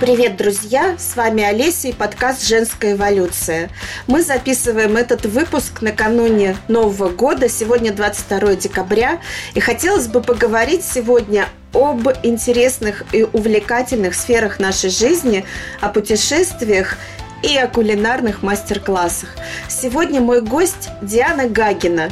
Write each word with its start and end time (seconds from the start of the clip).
Привет, 0.00 0.38
друзья! 0.38 0.96
С 0.98 1.14
вами 1.14 1.42
Олеся 1.42 1.88
и 1.88 1.92
подкаст 1.92 2.48
«Женская 2.48 2.94
эволюция». 2.94 3.68
Мы 4.06 4.22
записываем 4.22 4.96
этот 4.96 5.26
выпуск 5.26 5.82
накануне 5.82 6.56
Нового 6.68 7.10
года, 7.10 7.50
сегодня 7.50 7.92
22 7.92 8.54
декабря, 8.54 9.20
и 9.52 9.60
хотелось 9.60 10.06
бы 10.06 10.22
поговорить 10.22 10.86
сегодня 10.86 11.50
об 11.74 12.08
интересных 12.22 13.04
и 13.12 13.24
увлекательных 13.24 14.14
сферах 14.14 14.58
нашей 14.58 14.88
жизни, 14.88 15.44
о 15.82 15.90
путешествиях 15.90 16.96
и 17.42 17.54
о 17.58 17.68
кулинарных 17.68 18.42
мастер-классах. 18.42 19.28
Сегодня 19.68 20.22
мой 20.22 20.40
гость 20.40 20.88
Диана 21.02 21.46
Гагина, 21.46 22.08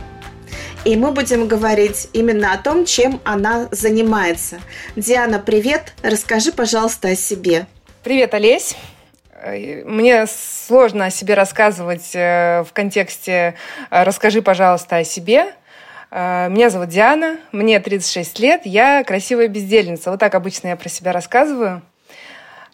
и 0.84 0.94
мы 0.94 1.12
будем 1.12 1.48
говорить 1.48 2.08
именно 2.12 2.52
о 2.52 2.58
том, 2.58 2.84
чем 2.84 3.18
она 3.24 3.68
занимается. 3.70 4.60
Диана, 4.94 5.38
привет! 5.38 5.94
Расскажи, 6.02 6.52
пожалуйста, 6.52 7.08
о 7.08 7.16
себе. 7.16 7.66
Привет, 8.08 8.32
Олесь. 8.32 8.74
Мне 9.44 10.24
сложно 10.26 11.04
о 11.04 11.10
себе 11.10 11.34
рассказывать 11.34 12.12
э, 12.14 12.64
в 12.66 12.72
контексте 12.72 13.54
э, 13.90 14.02
«расскажи, 14.02 14.40
пожалуйста, 14.40 14.96
о 14.96 15.04
себе». 15.04 15.52
Э, 16.10 16.48
меня 16.48 16.70
зовут 16.70 16.88
Диана, 16.88 17.36
мне 17.52 17.78
36 17.78 18.38
лет, 18.38 18.62
я 18.64 19.04
красивая 19.04 19.48
бездельница. 19.48 20.10
Вот 20.10 20.20
так 20.20 20.34
обычно 20.34 20.68
я 20.68 20.76
про 20.76 20.88
себя 20.88 21.12
рассказываю. 21.12 21.82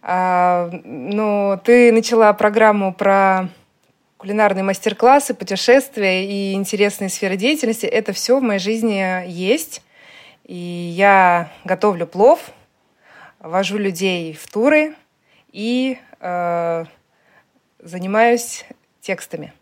Ну, 0.05 1.61
ты 1.65 1.91
начала 1.91 2.33
программу 2.33 2.95
про 2.95 3.49
кулинарные 4.19 4.63
мастер-классы, 4.63 5.35
путешествия 5.35 6.25
и 6.25 6.53
интересные 6.53 7.09
сферы 7.09 7.37
деятельности. 7.37 7.87
Это 7.87 8.13
все 8.13 8.39
в 8.39 8.41
моей 8.41 8.61
жизни 8.61 9.29
есть. 9.29 9.83
И 10.45 10.55
я 10.55 11.51
готовлю 11.65 12.07
плов, 12.07 12.39
вожу 13.41 13.79
людей 13.79 14.33
в 14.41 14.49
туры– 14.49 14.95
и 15.55 15.99
э, 16.21 16.85
занимаюсь 17.79 18.65
текстами. 19.01 19.55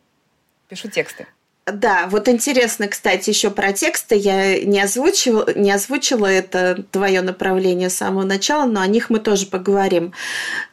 Пишу 0.68 0.88
тексты. 0.88 1.26
Да, 1.66 2.08
вот 2.10 2.28
интересно, 2.28 2.88
кстати, 2.88 3.30
еще 3.30 3.50
про 3.50 3.72
тексты. 3.72 4.16
Я 4.16 4.64
не 4.64 4.80
озвучивала, 4.80 5.54
не 5.54 5.70
озвучила 5.70 6.26
это 6.26 6.82
твое 6.90 7.20
направление 7.20 7.88
с 7.88 7.98
самого 7.98 8.24
начала, 8.24 8.64
но 8.64 8.80
о 8.80 8.86
них 8.86 9.10
мы 9.10 9.20
тоже 9.20 9.46
поговорим. 9.46 10.12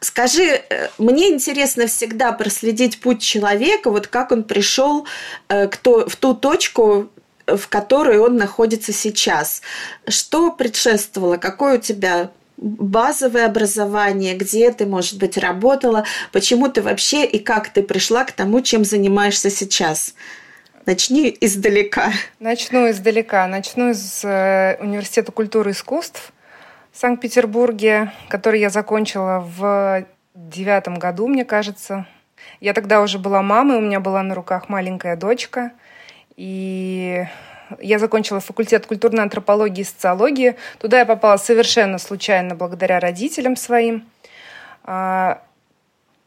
Скажи, 0.00 0.42
э, 0.42 0.88
мне 0.96 1.28
интересно 1.28 1.86
всегда 1.86 2.32
проследить 2.32 3.00
путь 3.00 3.22
человека, 3.22 3.90
вот 3.90 4.06
как 4.06 4.32
он 4.32 4.42
пришел 4.42 5.06
э, 5.48 5.68
к 5.68 5.76
то, 5.76 6.08
в 6.08 6.16
ту 6.16 6.34
точку, 6.34 7.10
в 7.46 7.68
которой 7.68 8.18
он 8.18 8.36
находится 8.36 8.92
сейчас. 8.92 9.60
Что 10.08 10.50
предшествовало? 10.50 11.36
Какой 11.36 11.76
у 11.76 11.80
тебя 11.80 12.30
базовое 12.60 13.46
образование, 13.46 14.36
где 14.36 14.70
ты, 14.70 14.86
может 14.86 15.18
быть, 15.18 15.38
работала, 15.38 16.04
почему 16.30 16.68
ты 16.68 16.82
вообще 16.82 17.24
и 17.24 17.38
как 17.38 17.70
ты 17.70 17.82
пришла 17.82 18.24
к 18.24 18.32
тому, 18.32 18.60
чем 18.60 18.84
занимаешься 18.84 19.50
сейчас? 19.50 20.14
Начни 20.86 21.34
издалека. 21.40 22.12
Начну 22.38 22.90
издалека. 22.90 23.46
Начну 23.46 23.90
из 23.90 24.24
э, 24.24 24.76
Университета 24.80 25.32
культуры 25.32 25.70
и 25.70 25.72
искусств 25.72 26.32
в 26.92 26.98
Санкт-Петербурге, 26.98 28.12
который 28.28 28.60
я 28.60 28.70
закончила 28.70 29.46
в 29.56 30.06
девятом 30.34 30.98
году, 30.98 31.28
мне 31.28 31.44
кажется. 31.44 32.06
Я 32.60 32.74
тогда 32.74 33.02
уже 33.02 33.18
была 33.18 33.42
мамой, 33.42 33.78
у 33.78 33.80
меня 33.80 34.00
была 34.00 34.22
на 34.22 34.34
руках 34.34 34.68
маленькая 34.68 35.16
дочка. 35.16 35.72
И 36.36 37.24
я 37.80 37.98
закончила 37.98 38.40
факультет 38.40 38.86
культурной 38.86 39.22
антропологии 39.22 39.82
и 39.82 39.84
социологии. 39.84 40.56
Туда 40.78 41.00
я 41.00 41.06
попала 41.06 41.36
совершенно 41.36 41.98
случайно 41.98 42.54
благодаря 42.54 43.00
родителям 43.00 43.56
своим. 43.56 44.06
А, 44.84 45.42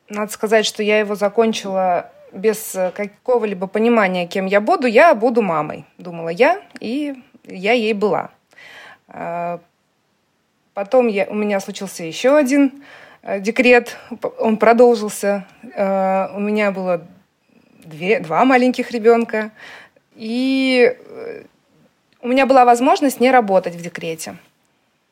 надо 0.09 0.31
сказать, 0.31 0.65
что 0.65 0.83
я 0.83 0.99
его 0.99 1.15
закончила 1.15 2.11
без 2.31 2.75
какого-либо 2.95 3.67
понимания, 3.67 4.27
кем 4.27 4.45
я 4.45 4.61
буду. 4.61 4.87
Я 4.87 5.13
буду 5.15 5.41
мамой, 5.41 5.85
думала 5.97 6.29
я, 6.29 6.61
и 6.79 7.15
я 7.45 7.73
ей 7.73 7.93
была. 7.93 8.31
А, 9.07 9.59
потом 10.73 11.07
я, 11.07 11.25
у 11.25 11.35
меня 11.35 11.59
случился 11.59 12.03
еще 12.03 12.35
один 12.35 12.83
э, 13.21 13.39
декрет, 13.39 13.97
он 14.39 14.57
продолжился. 14.57 15.45
А, 15.75 16.31
у 16.35 16.39
меня 16.39 16.71
было 16.71 17.05
две, 17.83 18.19
два 18.19 18.45
маленьких 18.45 18.91
ребенка. 18.91 19.51
И 20.15 20.95
э, 20.95 21.22
у 22.23 22.27
меня 22.27 22.45
была 22.45 22.65
возможность 22.65 23.19
не 23.19 23.29
работать 23.29 23.75
в 23.75 23.81
декрете. 23.81 24.37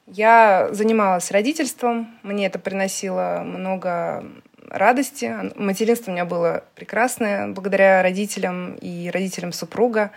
Я 0.07 0.69
занималась 0.71 1.29
родительством, 1.29 2.09
мне 2.23 2.47
это 2.47 2.57
приносило 2.57 3.43
много 3.45 4.25
радости. 4.69 5.51
Материнство 5.55 6.09
у 6.11 6.13
меня 6.13 6.25
было 6.25 6.63
прекрасное 6.73 7.49
благодаря 7.49 8.01
родителям 8.01 8.75
и 8.75 9.09
родителям 9.11 9.51
супруга. 9.51 10.11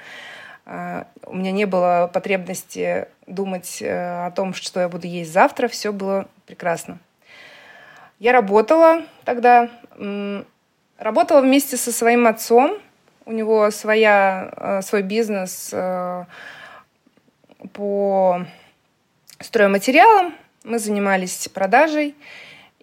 А, 0.67 1.07
у 1.27 1.37
меня 1.37 1.51
не 1.51 1.67
было 1.67 2.09
потребности 2.13 3.09
думать 3.27 3.83
э, 3.83 4.27
о 4.27 4.31
том, 4.31 4.55
что 4.55 4.81
я 4.81 4.89
буду 4.89 5.07
есть 5.07 5.33
завтра. 5.33 5.69
Все 5.69 5.93
было 5.93 6.27
прекрасно. 6.47 6.99
Я 8.19 8.33
работала 8.33 9.03
тогда, 9.25 9.69
работала 10.99 11.41
вместе 11.41 11.77
со 11.77 11.93
своим 11.93 12.27
отцом– 12.27 12.79
у 13.27 13.33
него 13.33 13.71
своя, 13.71 14.51
э, 14.57 14.83
свой 14.83 15.03
бизнес 15.03 15.71
э, 15.73 16.25
по 17.73 18.45
стройматериалам. 19.41 20.35
Мы 20.65 20.79
занимались 20.79 21.49
продажей. 21.49 22.15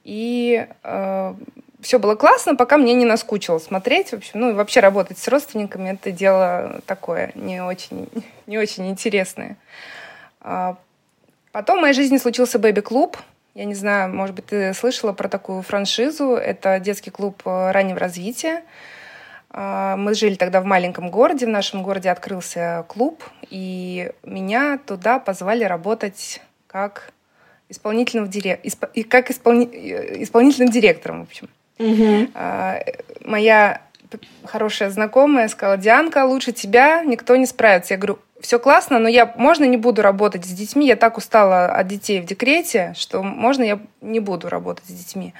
И 0.04 0.68
э, 0.84 1.34
все 1.82 2.00
было 2.00 2.16
классно, 2.16 2.56
пока 2.56 2.78
мне 2.78 2.94
не 2.94 3.06
наскучило 3.06 3.60
смотреть. 3.60 4.10
В 4.10 4.14
общем, 4.14 4.40
ну 4.40 4.50
и 4.52 4.54
вообще 4.54 4.80
работать 4.80 5.18
с 5.18 5.28
родственниками 5.28 5.92
это 5.92 6.12
дело 6.12 6.82
такое 6.86 7.32
не 7.36 7.62
очень, 7.62 8.08
не 8.48 8.58
очень 8.58 8.90
интересное. 8.90 9.58
А 10.42 10.78
потом 11.52 11.80
в 11.80 11.82
моей 11.82 11.94
жизни 11.94 12.18
случился 12.18 12.60
бэби-клуб. 12.60 13.18
Я 13.54 13.66
не 13.66 13.76
знаю, 13.76 14.14
может 14.14 14.36
быть, 14.36 14.46
ты 14.46 14.74
слышала 14.74 15.12
про 15.12 15.28
такую 15.28 15.62
франшизу. 15.62 16.36
Это 16.36 16.80
детский 16.80 17.10
клуб 17.10 17.42
раннего 17.46 18.00
развития. 18.00 18.64
А, 19.54 19.98
мы 19.98 20.14
жили 20.14 20.36
тогда 20.36 20.62
в 20.62 20.66
маленьком 20.66 21.12
городе, 21.12 21.46
в 21.46 21.50
нашем 21.50 21.84
городе 21.84 22.10
открылся 22.10 22.86
клуб, 22.88 23.24
и 23.50 24.12
меня 24.24 24.80
туда 24.86 25.20
позвали 25.20 25.64
работать 25.66 26.42
как 26.68 27.12
исполнительным, 27.70 28.30
дирек... 28.30 28.60
Исп... 28.64 28.86
как 29.10 29.30
исполни... 29.30 29.66
исполнительным 30.24 30.72
директором, 30.72 31.26
в 31.26 31.28
общем. 31.28 31.50
Угу. 31.80 32.32
Моя 33.26 33.82
хорошая 34.46 34.90
знакомая 34.90 35.48
сказала, 35.48 35.78
Дианка, 35.78 36.26
лучше 36.26 36.52
тебя 36.52 37.04
никто 37.04 37.36
не 37.36 37.46
справится. 37.46 37.94
Я 37.94 37.98
говорю, 37.98 38.20
все 38.42 38.60
классно, 38.60 39.00
но 39.00 39.08
я 39.08 39.34
можно 39.38 39.66
не 39.66 39.78
буду 39.78 40.02
работать 40.02 40.46
с 40.46 40.50
детьми. 40.50 40.88
Я 40.88 40.96
так 40.96 41.18
устала 41.18 41.68
от 41.68 41.88
детей 41.88 42.22
в 42.22 42.26
декрете, 42.26 42.94
что 42.98 43.24
можно 43.24 43.64
я 43.64 43.80
не 44.02 44.20
буду 44.20 44.50
работать 44.50 44.86
с 44.86 44.92
детьми. 44.92 45.34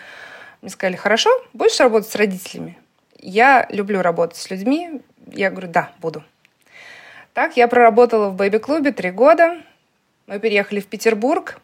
Мне 0.62 0.70
сказали, 0.70 0.96
хорошо, 0.96 1.30
будешь 1.54 1.80
работать 1.80 2.10
с 2.10 2.16
родителями? 2.16 2.78
Я 3.22 3.68
люблю 3.70 4.02
работать 4.02 4.38
с 4.38 4.50
людьми. 4.50 5.02
Я 5.28 5.52
говорю, 5.52 5.68
да, 5.68 5.92
буду. 6.00 6.24
Так, 7.34 7.56
я 7.56 7.68
проработала 7.68 8.30
в 8.30 8.36
бэби-клубе 8.36 8.92
три 8.92 9.12
года. 9.12 9.62
Мы 10.28 10.40
переехали 10.40 10.80
в 10.80 10.88
Петербург. 10.88 11.62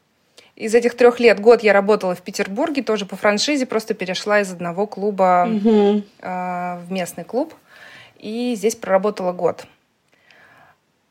Из 0.56 0.73
этих 0.73 0.96
трех 0.96 1.19
лет 1.19 1.40
год 1.40 1.62
я 1.62 1.73
работала 1.73 2.16
в 2.16 2.22
Петербурге, 2.22 2.81
тоже 2.81 3.06
по 3.06 3.16
франшизе, 3.16 3.66
просто 3.66 3.94
перешла 3.94 4.40
из 4.40 4.51
одного 4.51 4.88
клуба 4.88 5.47
угу. 5.47 6.03
э, 6.19 6.79
в 6.79 6.91
местный 6.91 7.23
клуб. 7.23 7.53
И 8.17 8.56
здесь 8.56 8.75
проработала 8.75 9.34
год. 9.34 9.67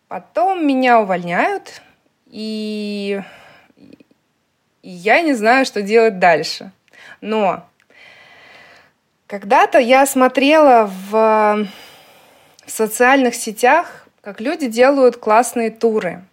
Потом 0.08 0.66
меня 0.66 1.00
увольняют, 1.00 1.82
и, 2.26 3.20
и 4.82 4.88
я 4.88 5.20
не 5.20 5.34
знаю, 5.34 5.64
что 5.64 5.82
делать 5.82 6.18
дальше. 6.18 6.72
Но 7.20 7.68
когда-то 9.26 9.78
я 9.78 10.06
смотрела 10.06 10.90
в, 11.10 11.66
в 12.64 12.70
социальных 12.70 13.34
сетях, 13.34 14.06
как 14.20 14.40
люди 14.40 14.68
делают 14.68 15.16
классные 15.16 15.70
туры. 15.70 16.24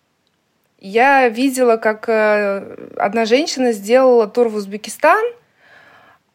Я 0.80 1.30
видела, 1.30 1.78
как 1.78 2.10
э, 2.10 2.90
одна 2.98 3.26
женщина 3.26 3.72
сделала 3.72 4.28
тур 4.28 4.50
в 4.50 4.56
Узбекистан, 4.56 5.24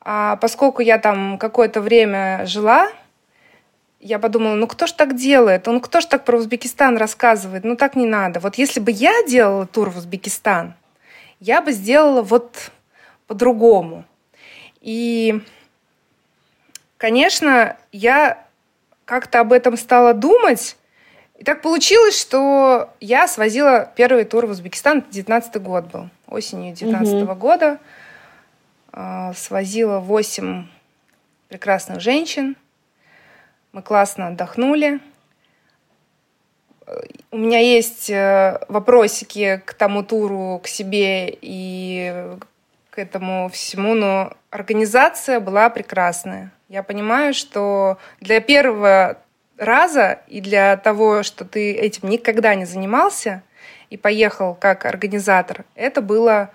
а 0.00 0.36
поскольку 0.36 0.80
я 0.80 0.98
там 0.98 1.36
какое-то 1.38 1.80
время 1.80 2.46
жила, 2.46 2.88
я 4.00 4.18
подумала, 4.18 4.54
ну 4.54 4.66
кто 4.66 4.86
ж 4.86 4.92
так 4.92 5.16
делает? 5.16 5.66
Ну 5.66 5.80
кто 5.80 6.00
ж 6.00 6.06
так 6.06 6.24
про 6.24 6.38
Узбекистан 6.38 6.96
рассказывает? 6.96 7.64
Ну 7.64 7.76
так 7.76 7.94
не 7.94 8.06
надо. 8.06 8.40
Вот 8.40 8.54
если 8.54 8.80
бы 8.80 8.90
я 8.90 9.12
делала 9.26 9.66
тур 9.66 9.90
в 9.90 9.98
Узбекистан, 9.98 10.74
я 11.40 11.60
бы 11.60 11.72
сделала 11.72 12.22
вот 12.22 12.70
по-другому. 13.26 14.04
И 14.80 15.42
конечно, 16.98 17.76
я 17.92 18.44
как-то 19.04 19.40
об 19.40 19.52
этом 19.52 19.76
стала 19.78 20.12
думать. 20.12 20.76
И 21.38 21.44
так 21.44 21.62
получилось, 21.62 22.20
что 22.20 22.92
я 23.00 23.26
свозила 23.28 23.90
первый 23.96 24.24
тур 24.24 24.46
в 24.46 24.50
Узбекистан. 24.50 25.04
19 25.10 25.62
год 25.62 25.86
был, 25.86 26.10
осенью 26.26 26.74
19 26.74 27.14
-го 27.14 27.22
угу. 27.22 27.34
года. 27.34 27.78
э, 28.92 29.32
свозила 29.34 30.00
8 30.00 30.66
прекрасных 31.48 32.00
женщин. 32.00 32.56
Мы 33.72 33.82
классно 33.82 34.28
отдохнули. 34.28 35.00
У 37.30 37.36
меня 37.36 37.60
есть 37.60 38.08
э, 38.10 38.58
вопросики 38.68 39.62
к 39.64 39.74
тому 39.74 40.02
туру, 40.02 40.58
к 40.62 40.66
себе 40.66 41.28
и 41.40 42.26
к 42.90 42.98
этому 42.98 43.48
всему, 43.50 43.94
но 43.94 44.32
организация 44.50 45.38
была 45.38 45.68
прекрасная. 45.68 46.50
Я 46.68 46.82
понимаю, 46.82 47.32
что 47.32 47.96
для 48.20 48.40
первого 48.40 49.18
раза 49.56 50.20
и 50.28 50.42
для 50.42 50.76
того, 50.76 51.22
что 51.22 51.46
ты 51.46 51.72
этим 51.72 52.10
никогда 52.10 52.54
не 52.54 52.66
занимался 52.66 53.42
и 53.88 53.96
поехал 53.96 54.54
как 54.54 54.84
организатор, 54.84 55.64
это 55.74 56.02
было 56.02 56.50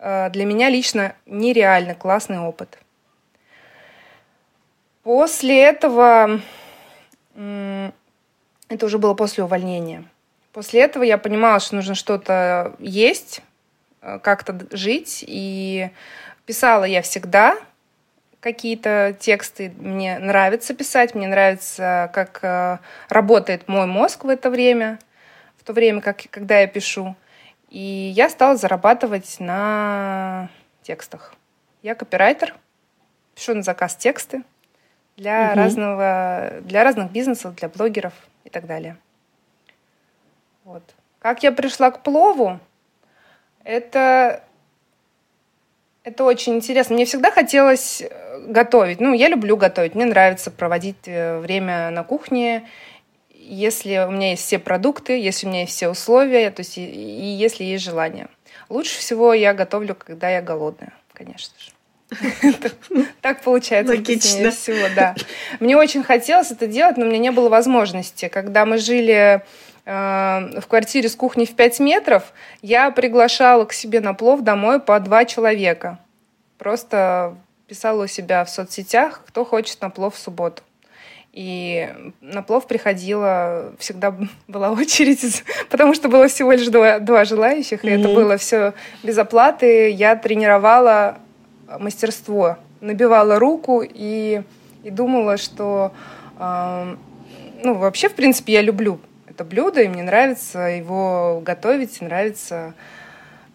э, 0.00 0.30
для 0.30 0.44
меня 0.44 0.68
лично 0.68 1.14
нереально 1.26 1.94
классный 1.94 2.40
опыт. 2.40 2.76
После 5.04 5.62
этого, 5.62 6.40
это 7.36 7.92
уже 8.86 8.98
было 8.98 9.14
после 9.14 9.44
увольнения, 9.44 10.02
после 10.52 10.80
этого 10.80 11.04
я 11.04 11.18
понимала, 11.18 11.60
что 11.60 11.76
нужно 11.76 11.94
что-то 11.94 12.74
есть, 12.80 13.42
э, 14.02 14.18
как-то 14.18 14.58
жить, 14.72 15.24
и 15.24 15.90
писала 16.46 16.82
я 16.82 17.02
всегда, 17.02 17.56
какие-то 18.46 19.16
тексты. 19.18 19.72
Мне 19.76 20.20
нравится 20.20 20.72
писать, 20.72 21.16
мне 21.16 21.26
нравится, 21.26 22.08
как 22.12 22.38
э, 22.42 22.78
работает 23.08 23.66
мой 23.66 23.86
мозг 23.86 24.22
в 24.22 24.28
это 24.28 24.50
время, 24.50 25.00
в 25.56 25.64
то 25.64 25.72
время, 25.72 26.00
как, 26.00 26.18
когда 26.30 26.60
я 26.60 26.68
пишу. 26.68 27.16
И 27.70 27.80
я 28.14 28.30
стала 28.30 28.56
зарабатывать 28.56 29.40
на 29.40 30.48
текстах. 30.82 31.34
Я 31.82 31.96
копирайтер, 31.96 32.54
пишу 33.34 33.54
на 33.54 33.62
заказ 33.64 33.96
тексты 33.96 34.44
для, 35.16 35.48
угу. 35.48 35.58
разного, 35.58 36.52
для 36.60 36.84
разных 36.84 37.10
бизнесов, 37.10 37.56
для 37.56 37.68
блогеров 37.68 38.14
и 38.44 38.48
так 38.48 38.66
далее. 38.66 38.96
Вот. 40.62 40.84
Как 41.18 41.42
я 41.42 41.50
пришла 41.50 41.90
к 41.90 42.04
плову? 42.04 42.60
Это 43.64 44.44
это 46.06 46.22
очень 46.22 46.54
интересно. 46.54 46.94
Мне 46.94 47.04
всегда 47.04 47.32
хотелось 47.32 48.00
э, 48.00 48.38
готовить. 48.46 49.00
Ну, 49.00 49.12
я 49.12 49.26
люблю 49.26 49.56
готовить. 49.56 49.96
Мне 49.96 50.04
нравится 50.04 50.52
проводить 50.52 50.96
э, 51.06 51.40
время 51.40 51.90
на 51.90 52.04
кухне. 52.04 52.68
Если 53.34 54.06
у 54.06 54.12
меня 54.12 54.30
есть 54.30 54.44
все 54.44 54.60
продукты, 54.60 55.18
если 55.18 55.46
у 55.46 55.50
меня 55.50 55.62
есть 55.62 55.72
все 55.72 55.88
условия, 55.88 56.52
то 56.52 56.60
есть 56.60 56.78
и, 56.78 56.84
и 56.84 57.26
если 57.26 57.64
есть 57.64 57.84
желание. 57.84 58.28
Лучше 58.68 59.00
всего 59.00 59.34
я 59.34 59.52
готовлю, 59.52 59.96
когда 59.96 60.30
я 60.30 60.42
голодная, 60.42 60.92
конечно 61.12 61.52
же. 61.58 61.72
Так 63.20 63.42
получается. 63.42 63.92
Логично. 63.92 64.52
всего, 64.52 64.86
да. 64.94 65.16
Мне 65.58 65.76
очень 65.76 66.04
хотелось 66.04 66.52
это 66.52 66.68
делать, 66.68 66.96
но 66.96 67.04
у 67.04 67.08
меня 67.08 67.18
не 67.18 67.30
было 67.32 67.48
возможности. 67.48 68.28
Когда 68.28 68.64
мы 68.64 68.78
жили 68.78 69.42
в 69.86 70.64
квартире 70.68 71.08
с 71.08 71.14
кухней 71.14 71.46
в 71.46 71.54
5 71.54 71.78
метров, 71.78 72.32
я 72.60 72.90
приглашала 72.90 73.64
к 73.66 73.72
себе 73.72 74.00
на 74.00 74.14
плов 74.14 74.40
домой 74.40 74.80
по 74.80 74.98
два 74.98 75.24
человека. 75.24 76.00
Просто 76.58 77.36
писала 77.68 78.04
у 78.04 78.06
себя 78.08 78.44
в 78.44 78.50
соцсетях, 78.50 79.22
кто 79.28 79.44
хочет 79.44 79.80
на 79.80 79.90
плов 79.90 80.16
в 80.16 80.18
субботу. 80.18 80.62
И 81.32 81.88
на 82.20 82.42
плов 82.42 82.66
приходила, 82.66 83.74
всегда 83.78 84.16
была 84.48 84.72
очередь, 84.72 85.44
потому 85.70 85.94
что 85.94 86.08
было 86.08 86.26
всего 86.26 86.50
лишь 86.50 86.66
два, 86.66 86.98
два 86.98 87.24
желающих, 87.24 87.84
и 87.84 87.88
mm-hmm. 87.88 88.00
это 88.00 88.08
было 88.08 88.36
все 88.38 88.74
без 89.04 89.16
оплаты. 89.18 89.90
Я 89.90 90.16
тренировала 90.16 91.18
мастерство, 91.78 92.56
набивала 92.80 93.38
руку 93.38 93.84
и, 93.86 94.42
и 94.82 94.90
думала, 94.90 95.36
что 95.36 95.92
э, 96.40 96.96
ну, 97.62 97.74
вообще, 97.74 98.08
в 98.08 98.14
принципе, 98.14 98.54
я 98.54 98.62
люблю 98.62 98.98
это 99.36 99.44
блюдо, 99.44 99.82
и 99.82 99.88
мне 99.88 100.02
нравится 100.02 100.60
его 100.60 101.42
готовить, 101.44 102.00
нравится 102.00 102.72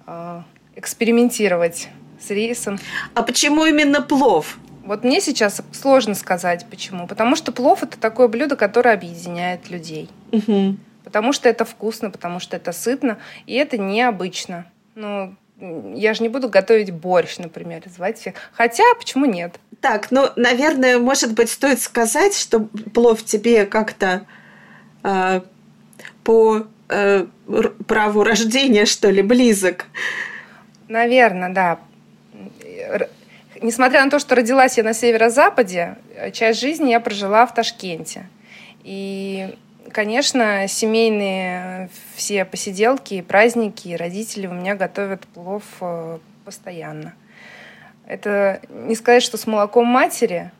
э, 0.06 0.42
экспериментировать 0.76 1.90
с 2.20 2.30
рисом. 2.30 2.78
А 3.16 3.24
почему 3.24 3.66
именно 3.66 4.04
плов? 4.04 4.60
Вот 4.86 5.04
мне 5.04 5.20
сейчас 5.22 5.64
сложно 5.72 6.14
сказать, 6.14 6.68
почему. 6.70 7.08
Потому 7.08 7.36
что 7.36 7.52
плов 7.52 7.82
это 7.82 8.00
такое 8.00 8.28
блюдо, 8.28 8.56
которое 8.56 8.94
объединяет 8.94 9.72
людей. 9.72 10.08
Угу. 10.32 10.78
Потому 11.04 11.34
что 11.34 11.50
это 11.50 11.66
вкусно, 11.66 12.12
потому 12.12 12.40
что 12.40 12.58
это 12.58 12.74
сытно, 12.74 13.18
и 13.48 13.56
это 13.56 13.80
необычно. 13.80 14.68
Ну, 14.94 15.36
я 15.96 16.14
же 16.14 16.22
не 16.22 16.30
буду 16.30 16.48
готовить 16.48 16.92
борщ, 16.92 17.40
например, 17.40 17.82
звать 17.88 18.20
всех. 18.20 18.36
Хотя, 18.54 18.84
почему 19.00 19.26
нет? 19.26 19.60
Так, 19.80 20.12
ну, 20.12 20.30
наверное, 20.36 21.00
может 21.00 21.34
быть, 21.34 21.50
стоит 21.50 21.82
сказать, 21.82 22.38
что 22.38 22.60
плов 22.94 23.24
тебе 23.24 23.66
как-то 23.66 24.28
э, 25.04 25.42
по 26.24 26.68
э, 26.90 27.26
праву 27.88 28.24
рождения, 28.24 28.86
что 28.86 29.10
ли, 29.10 29.22
близок. 29.22 29.86
Наверное, 30.88 31.50
да. 31.50 31.80
Несмотря 33.62 34.04
на 34.04 34.10
то, 34.10 34.20
что 34.20 34.36
родилась 34.36 34.78
я 34.78 34.84
на 34.84 34.94
северо-западе, 34.94 35.98
часть 36.34 36.60
жизни 36.60 36.90
я 36.90 37.00
прожила 37.00 37.46
в 37.46 37.54
Ташкенте. 37.54 38.28
И, 38.84 39.56
конечно, 39.92 40.68
семейные 40.68 41.90
все 42.16 42.44
посиделки, 42.46 43.22
праздники, 43.22 43.94
родители 43.94 44.48
у 44.48 44.54
меня 44.54 44.76
готовят 44.76 45.22
плов 45.28 45.64
э, 45.82 46.18
постоянно. 46.44 47.14
Это 48.08 48.62
не 48.70 48.96
сказать, 48.96 49.24
что 49.24 49.38
с 49.38 49.46
молоком 49.48 49.86
матери, 49.86 50.52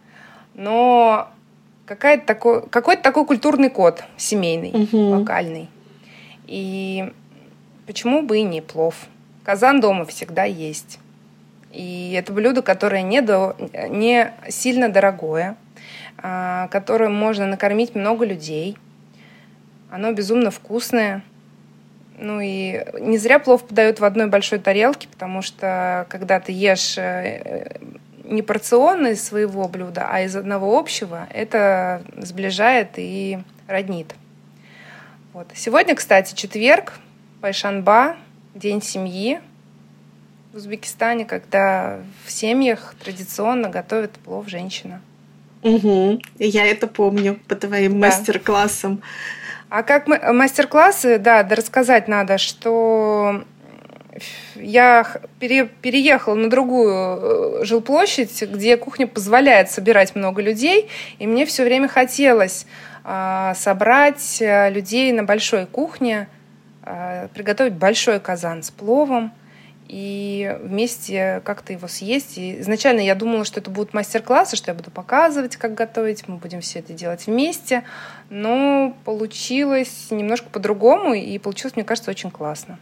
но 0.54 1.32
какая-то 1.92 2.26
такой, 2.26 2.70
какой-то 2.70 3.04
такой 3.04 3.26
культурный 3.26 3.70
код 3.70 4.06
семейный, 4.16 4.70
угу. 4.70 4.98
локальный. 5.10 5.68
И 6.48 7.12
почему 7.86 8.22
бы 8.22 8.38
и 8.38 8.44
не 8.44 8.62
плов? 8.62 8.96
Казан 9.44 9.82
дома 9.82 10.06
всегда 10.06 10.46
есть. 10.46 11.00
И 11.74 12.14
это 12.18 12.32
блюдо, 12.32 12.62
которое 12.62 13.02
не, 13.02 13.22
до, 13.22 13.58
не 13.90 14.32
сильно 14.48 14.88
дорогое, 14.88 15.58
а, 16.18 16.70
которое 16.70 17.10
можно 17.10 17.46
накормить 17.46 17.94
много 17.94 18.24
людей. 18.24 18.78
Оно 19.90 20.14
безумно 20.14 20.50
вкусное. 20.50 21.24
Ну 22.18 22.40
и 22.40 22.86
не 23.02 23.18
зря 23.18 23.38
плов 23.38 23.68
подают 23.68 24.00
в 24.00 24.06
одной 24.06 24.28
большой 24.28 24.60
тарелке, 24.60 25.10
потому 25.10 25.42
что 25.42 26.06
когда 26.08 26.40
ты 26.40 26.54
ешь 26.54 26.98
э, 26.98 27.80
не 28.32 28.42
порционно 28.42 29.08
из 29.08 29.24
своего 29.24 29.68
блюда, 29.68 30.08
а 30.10 30.22
из 30.22 30.36
одного 30.36 30.78
общего, 30.78 31.28
это 31.32 32.02
сближает 32.18 32.94
и 32.98 33.40
роднит. 33.68 34.16
Вот. 35.34 35.48
Сегодня, 35.54 35.96
кстати, 35.96 36.34
четверг, 36.34 36.94
Пайшанба, 37.42 38.16
День 38.56 38.82
семьи 38.82 39.40
в 40.52 40.58
Узбекистане, 40.58 41.26
когда 41.26 42.00
в 42.26 42.32
семьях 42.32 42.96
традиционно 43.02 43.70
готовят 43.70 44.12
плов 44.12 44.50
женщина. 44.50 45.02
Угу. 45.64 46.22
Я 46.40 46.66
это 46.66 46.88
помню 46.88 47.40
по 47.48 47.56
твоим 47.56 47.94
да. 47.94 48.08
мастер-классам. 48.08 49.02
А 49.70 49.84
как 49.84 50.08
мастер-классы, 50.08 51.18
да, 51.18 51.44
да 51.44 51.56
рассказать 51.56 52.10
надо, 52.10 52.38
что 52.38 53.46
я 54.56 55.06
пере, 55.40 55.66
переехала 55.66 56.36
на 56.36 56.50
другую 56.50 56.94
э, 56.94 57.66
жилплощадь, 57.66 58.44
где 58.44 58.78
кухня 58.78 59.08
позволяет 59.08 59.70
собирать 59.70 60.16
много 60.16 60.42
людей, 60.42 60.90
и 61.20 61.28
мне 61.28 61.46
все 61.46 61.64
время 61.64 61.88
хотелось 61.88 62.66
э, 63.04 63.54
собрать 63.56 64.38
людей 64.42 65.12
на 65.12 65.24
большой 65.24 65.66
кухне, 65.66 66.28
э, 66.84 67.28
приготовить 67.34 67.74
большой 67.74 68.20
казан 68.20 68.64
с 68.64 68.72
пловом 68.72 69.34
и 69.92 70.58
вместе 70.62 71.42
как-то 71.44 71.74
его 71.74 71.90
съесть. 71.90 72.38
И 72.38 72.62
изначально 72.62 73.02
я 73.02 73.14
думала, 73.14 73.44
что 73.44 73.60
это 73.60 73.70
будут 73.70 73.94
мастер-классы, 73.94 74.56
что 74.56 74.72
я 74.72 74.76
буду 74.76 74.90
показывать, 74.90 75.58
как 75.58 75.74
готовить, 75.74 76.30
мы 76.30 76.38
будем 76.38 76.62
все 76.62 76.80
это 76.80 76.94
делать 76.94 77.28
вместе, 77.28 77.84
но 78.30 78.96
получилось 79.04 80.08
немножко 80.10 80.50
по-другому, 80.50 81.14
и 81.14 81.38
получилось, 81.40 81.76
мне 81.76 81.84
кажется, 81.84 82.10
очень 82.10 82.32
классно. 82.32 82.80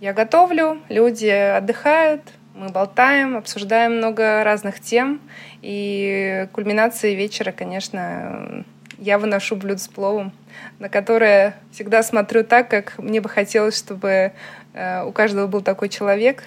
Я 0.00 0.12
готовлю, 0.12 0.78
люди 0.88 1.26
отдыхают, 1.26 2.22
мы 2.54 2.68
болтаем, 2.68 3.36
обсуждаем 3.36 3.96
много 3.96 4.44
разных 4.44 4.78
тем. 4.78 5.20
И 5.60 6.46
кульминацией 6.52 7.16
вечера, 7.16 7.50
конечно, 7.50 8.64
я 8.98 9.18
выношу 9.18 9.56
блюдо 9.56 9.80
с 9.80 9.88
пловом, 9.88 10.32
на 10.78 10.88
которое 10.88 11.56
всегда 11.72 12.04
смотрю 12.04 12.44
так, 12.44 12.70
как 12.70 12.96
мне 12.98 13.20
бы 13.20 13.28
хотелось, 13.28 13.76
чтобы 13.76 14.32
э, 14.74 15.02
у 15.04 15.10
каждого 15.10 15.48
был 15.48 15.62
такой 15.62 15.88
человек, 15.88 16.44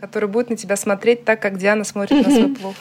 который 0.00 0.28
будет 0.28 0.50
на 0.50 0.56
тебя 0.56 0.76
смотреть 0.76 1.24
так, 1.24 1.40
как 1.42 1.58
Диана 1.58 1.84
смотрит 1.84 2.26
на 2.26 2.32
свой 2.32 2.54
плов. 2.54 2.76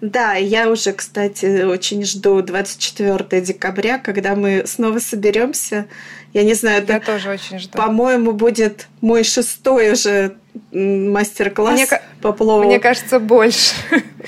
Да, 0.00 0.34
я 0.34 0.70
уже, 0.70 0.92
кстати, 0.92 1.64
очень 1.64 2.04
жду 2.04 2.40
24 2.42 3.40
декабря, 3.40 3.98
когда 3.98 4.36
мы 4.36 4.64
снова 4.66 4.98
соберемся 4.98 5.86
я 6.34 6.42
не 6.42 6.54
знаю, 6.54 6.82
это, 6.82 6.94
я 6.94 7.00
тоже 7.00 7.30
очень 7.30 7.60
жду. 7.60 7.78
По-моему, 7.78 8.32
будет 8.32 8.88
мой 9.00 9.22
шестой 9.22 9.92
уже 9.92 10.34
мастер-класс 10.72 11.90
Мне... 11.90 12.00
по 12.20 12.32
плову? 12.32 12.64
Мне 12.64 12.78
кажется, 12.78 13.18
больше. 13.18 13.74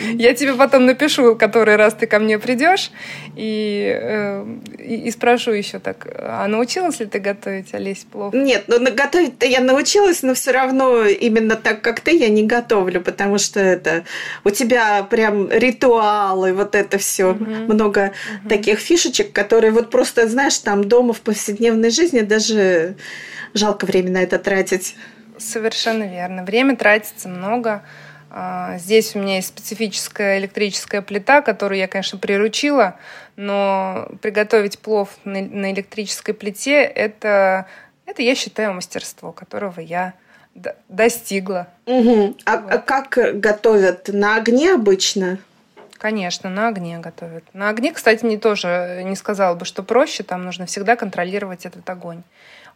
Я 0.00 0.34
тебе 0.34 0.54
потом 0.54 0.86
напишу, 0.86 1.36
который 1.36 1.76
раз 1.76 1.94
ты 1.94 2.06
ко 2.06 2.18
мне 2.18 2.38
придешь, 2.38 2.90
и, 3.34 3.98
э, 3.98 4.46
и, 4.78 5.08
и 5.08 5.10
спрошу 5.10 5.52
еще 5.52 5.78
так, 5.78 6.06
а 6.18 6.46
научилась 6.48 7.00
ли 7.00 7.06
ты 7.06 7.18
готовить, 7.18 7.72
Олесь, 7.74 8.06
плов? 8.10 8.34
Нет, 8.34 8.64
ну 8.66 8.78
готовить-то 8.78 9.46
я 9.46 9.60
научилась, 9.60 10.22
но 10.22 10.34
все 10.34 10.52
равно 10.52 11.04
именно 11.04 11.56
так, 11.56 11.80
как 11.80 12.00
ты, 12.00 12.16
я 12.16 12.28
не 12.28 12.44
готовлю, 12.44 13.00
потому 13.00 13.38
что 13.38 13.60
это 13.60 14.04
у 14.44 14.50
тебя 14.50 15.02
прям 15.04 15.50
ритуалы, 15.50 16.52
вот 16.52 16.74
это 16.74 16.98
все, 16.98 17.30
угу. 17.30 17.44
много 17.44 18.12
угу. 18.42 18.48
таких 18.48 18.78
фишечек, 18.78 19.32
которые 19.32 19.72
вот 19.72 19.90
просто, 19.90 20.28
знаешь, 20.28 20.58
там 20.58 20.84
дома 20.84 21.12
в 21.12 21.20
повседневной 21.20 21.90
жизни 21.90 22.20
даже 22.20 22.96
жалко 23.54 23.86
время 23.86 24.10
на 24.12 24.22
это 24.22 24.38
тратить. 24.38 24.94
Совершенно 25.38 26.04
верно. 26.04 26.44
Время 26.44 26.76
тратится 26.76 27.28
много. 27.28 27.82
А, 28.30 28.76
здесь 28.78 29.14
у 29.14 29.20
меня 29.20 29.36
есть 29.36 29.48
специфическая 29.48 30.38
электрическая 30.38 31.02
плита, 31.02 31.42
которую 31.42 31.78
я, 31.78 31.88
конечно, 31.88 32.18
приручила, 32.18 32.96
но 33.36 34.08
приготовить 34.20 34.78
плов 34.78 35.10
на 35.24 35.72
электрической 35.72 36.34
плите 36.34 36.82
это, 36.82 37.66
это 38.04 38.22
я 38.22 38.34
считаю, 38.34 38.74
мастерство, 38.74 39.32
которого 39.32 39.80
я 39.80 40.14
достигла. 40.88 41.68
Угу. 41.86 42.36
А, 42.46 42.58
вот. 42.58 42.72
а 42.72 42.78
как 42.78 43.40
готовят? 43.40 44.08
На 44.08 44.36
огне 44.36 44.72
обычно? 44.72 45.38
Конечно, 45.98 46.50
на 46.50 46.68
огне 46.68 46.98
готовят. 46.98 47.44
На 47.52 47.68
огне, 47.70 47.92
кстати, 47.92 48.24
не 48.24 48.38
тоже 48.38 49.02
не 49.04 49.16
сказала 49.16 49.54
бы, 49.54 49.64
что 49.64 49.82
проще. 49.82 50.22
Там 50.22 50.44
нужно 50.44 50.66
всегда 50.66 50.96
контролировать 50.96 51.66
этот 51.66 51.88
огонь. 51.88 52.22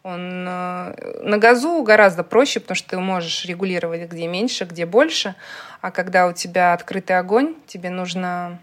Он 0.02 0.46
э, 0.48 1.20
на 1.22 1.38
газу 1.38 1.82
гораздо 1.82 2.24
проще, 2.24 2.60
потому 2.60 2.76
что 2.76 2.90
ты 2.90 2.98
можешь 2.98 3.44
регулировать, 3.44 4.10
где 4.10 4.26
меньше, 4.26 4.64
где 4.64 4.86
больше. 4.86 5.34
А 5.82 5.90
когда 5.90 6.26
у 6.26 6.32
тебя 6.32 6.72
открытый 6.72 7.18
огонь, 7.18 7.54
тебе 7.66 7.90
нужно 7.90 8.58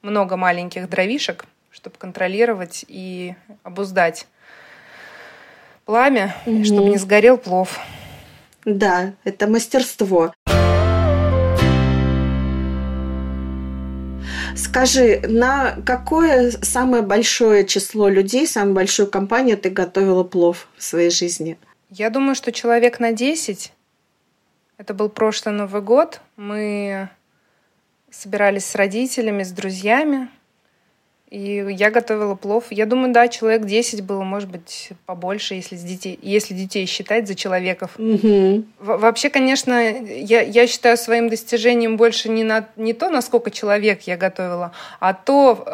много 0.00 0.36
маленьких 0.36 0.88
дровишек, 0.88 1.44
чтобы 1.70 1.96
контролировать 1.98 2.86
и 2.88 3.34
обуздать 3.62 4.26
пламя, 5.84 6.34
угу. 6.46 6.64
чтобы 6.64 6.88
не 6.88 6.96
сгорел 6.96 7.36
плов. 7.36 7.78
Да, 8.64 9.12
это 9.24 9.46
мастерство. 9.46 10.32
Скажи, 14.56 15.20
на 15.26 15.76
какое 15.86 16.50
самое 16.50 17.02
большое 17.02 17.66
число 17.66 18.08
людей, 18.08 18.46
самую 18.46 18.74
большую 18.74 19.10
компанию 19.10 19.56
ты 19.56 19.70
готовила 19.70 20.24
плов 20.24 20.68
в 20.76 20.82
своей 20.82 21.10
жизни? 21.10 21.58
Я 21.88 22.10
думаю, 22.10 22.34
что 22.34 22.52
человек 22.52 23.00
на 23.00 23.12
10. 23.12 23.72
Это 24.76 24.94
был 24.94 25.08
прошлый 25.08 25.54
Новый 25.54 25.82
год. 25.82 26.20
Мы 26.36 27.08
собирались 28.10 28.64
с 28.64 28.74
родителями, 28.74 29.42
с 29.42 29.50
друзьями. 29.50 30.28
И 31.30 31.64
я 31.70 31.92
готовила 31.92 32.34
плов. 32.34 32.64
Я 32.70 32.86
думаю, 32.86 33.12
да, 33.12 33.28
человек 33.28 33.64
10 33.64 34.02
было, 34.02 34.24
может 34.24 34.50
быть, 34.50 34.90
побольше, 35.06 35.54
если, 35.54 35.76
с 35.76 35.82
детей, 35.82 36.18
если 36.22 36.54
детей 36.54 36.86
считать 36.86 37.28
за 37.28 37.36
человеков. 37.36 37.92
Угу. 37.98 38.64
Вообще, 38.80 39.30
конечно, 39.30 39.78
я, 39.80 40.40
я 40.40 40.66
считаю 40.66 40.96
своим 40.96 41.28
достижением 41.28 41.96
больше 41.96 42.28
не, 42.28 42.42
на, 42.42 42.66
не 42.74 42.94
то, 42.94 43.10
насколько 43.10 43.52
человек 43.52 44.02
я 44.08 44.16
готовила, 44.16 44.72
а 44.98 45.14
то, 45.14 45.62
э, 45.64 45.70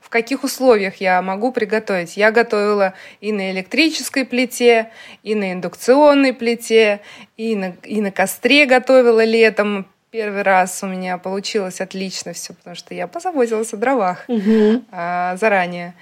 в 0.00 0.08
каких 0.08 0.42
условиях 0.42 0.96
я 0.96 1.20
могу 1.20 1.52
приготовить. 1.52 2.16
Я 2.16 2.30
готовила 2.30 2.94
и 3.20 3.30
на 3.30 3.50
электрической 3.50 4.24
плите, 4.24 4.90
и 5.22 5.34
на 5.34 5.52
индукционной 5.52 6.32
плите, 6.32 7.00
и 7.36 7.56
на, 7.56 7.74
и 7.82 8.00
на 8.00 8.10
костре 8.10 8.64
готовила 8.64 9.22
летом 9.22 9.86
Первый 10.14 10.42
раз 10.42 10.78
у 10.84 10.86
меня 10.86 11.18
получилось 11.18 11.80
отлично 11.80 12.34
все, 12.34 12.52
потому 12.52 12.76
что 12.76 12.94
я 12.94 13.08
позаботилась 13.08 13.72
о 13.72 13.76
дровах 13.76 14.22
угу. 14.28 14.84
а, 14.92 15.36
заранее. 15.36 15.96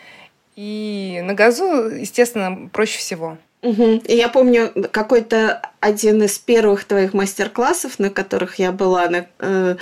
И 0.55 1.23
на 1.25 1.33
газу, 1.33 1.89
естественно, 1.89 2.69
проще 2.71 2.99
всего. 2.99 3.39
Угу. 3.63 4.03
И 4.05 4.15
я 4.15 4.29
помню 4.29 4.71
какой-то 4.91 5.63
один 5.81 6.23
из 6.25 6.39
первых 6.39 6.85
твоих 6.85 7.15
мастер-классов, 7.15 7.99
на 7.99 8.11
которых 8.11 8.57
я 8.57 8.71
была, 8.71 9.09
на, 9.09 9.25
э, 9.39 9.77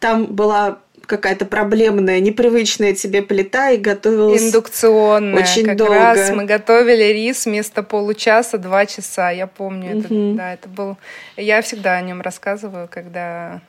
там 0.00 0.26
была 0.34 0.80
какая-то 1.06 1.44
проблемная, 1.44 2.18
непривычная 2.18 2.92
тебе 2.92 3.22
плита 3.22 3.70
и 3.70 3.76
готовилась 3.76 4.48
индукционная. 4.48 5.44
Очень 5.44 5.64
как 5.64 5.76
долго. 5.76 5.94
раз 5.94 6.30
мы 6.30 6.44
готовили 6.44 7.04
рис 7.04 7.46
вместо 7.46 7.84
получаса 7.84 8.58
два 8.58 8.84
часа. 8.84 9.30
Я 9.30 9.46
помню, 9.46 9.90
угу. 9.92 10.00
это, 10.00 10.36
да, 10.36 10.54
это 10.54 10.68
был. 10.68 10.96
Я 11.36 11.62
всегда 11.62 11.92
о 11.92 12.02
нем 12.02 12.20
рассказываю, 12.20 12.88
когда 12.90 13.60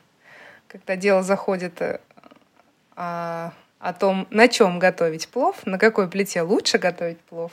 когда 0.68 0.96
дело 0.96 1.22
заходит 1.22 1.80
э, 1.80 1.98
о, 2.94 3.52
о 3.78 3.92
том, 3.92 4.26
на 4.30 4.48
чем 4.48 4.78
готовить 4.78 5.28
плов, 5.28 5.56
на 5.64 5.78
какой 5.78 6.08
плите 6.08 6.42
лучше 6.42 6.78
готовить 6.78 7.18
плов. 7.20 7.52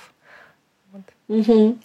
Вот. 0.91 1.03
Угу. 1.27 1.79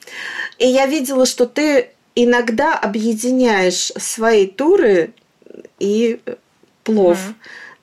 И 0.59 0.67
я 0.67 0.87
видела, 0.87 1.25
что 1.25 1.47
ты 1.47 1.91
иногда 2.15 2.77
объединяешь 2.77 3.93
свои 3.97 4.47
туры 4.47 5.13
и 5.79 6.21
плов. 6.85 7.19
Угу. 7.25 7.35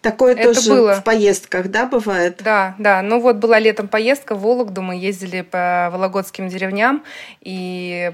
Такое 0.01 0.35
это 0.35 0.53
тоже 0.53 0.69
было. 0.69 0.95
в 0.95 1.03
поездках, 1.03 1.69
да, 1.69 1.85
бывает? 1.85 2.41
Да, 2.43 2.75
да. 2.77 3.01
Ну 3.01 3.19
вот 3.19 3.37
была 3.37 3.59
летом 3.59 3.87
поездка 3.87 4.35
в 4.35 4.41
Вологду, 4.41 4.81
мы 4.81 4.95
ездили 4.95 5.41
по 5.41 5.89
вологодским 5.91 6.49
деревням, 6.49 7.03
и 7.41 8.13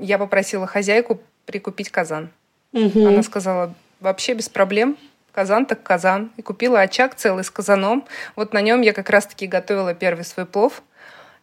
я 0.00 0.18
попросила 0.18 0.66
хозяйку 0.66 1.20
прикупить 1.46 1.90
казан. 1.90 2.30
Угу. 2.72 3.06
Она 3.06 3.22
сказала, 3.22 3.74
вообще 4.00 4.34
без 4.34 4.48
проблем. 4.48 4.96
Казан 5.32 5.66
так 5.66 5.82
казан. 5.82 6.32
И 6.36 6.42
купила 6.42 6.80
очаг 6.80 7.14
целый 7.14 7.44
с 7.44 7.50
казаном. 7.50 8.06
Вот 8.36 8.52
на 8.52 8.60
нем 8.60 8.80
я 8.80 8.92
как 8.92 9.10
раз-таки 9.10 9.46
готовила 9.46 9.94
первый 9.94 10.24
свой 10.24 10.46
плов. 10.46 10.82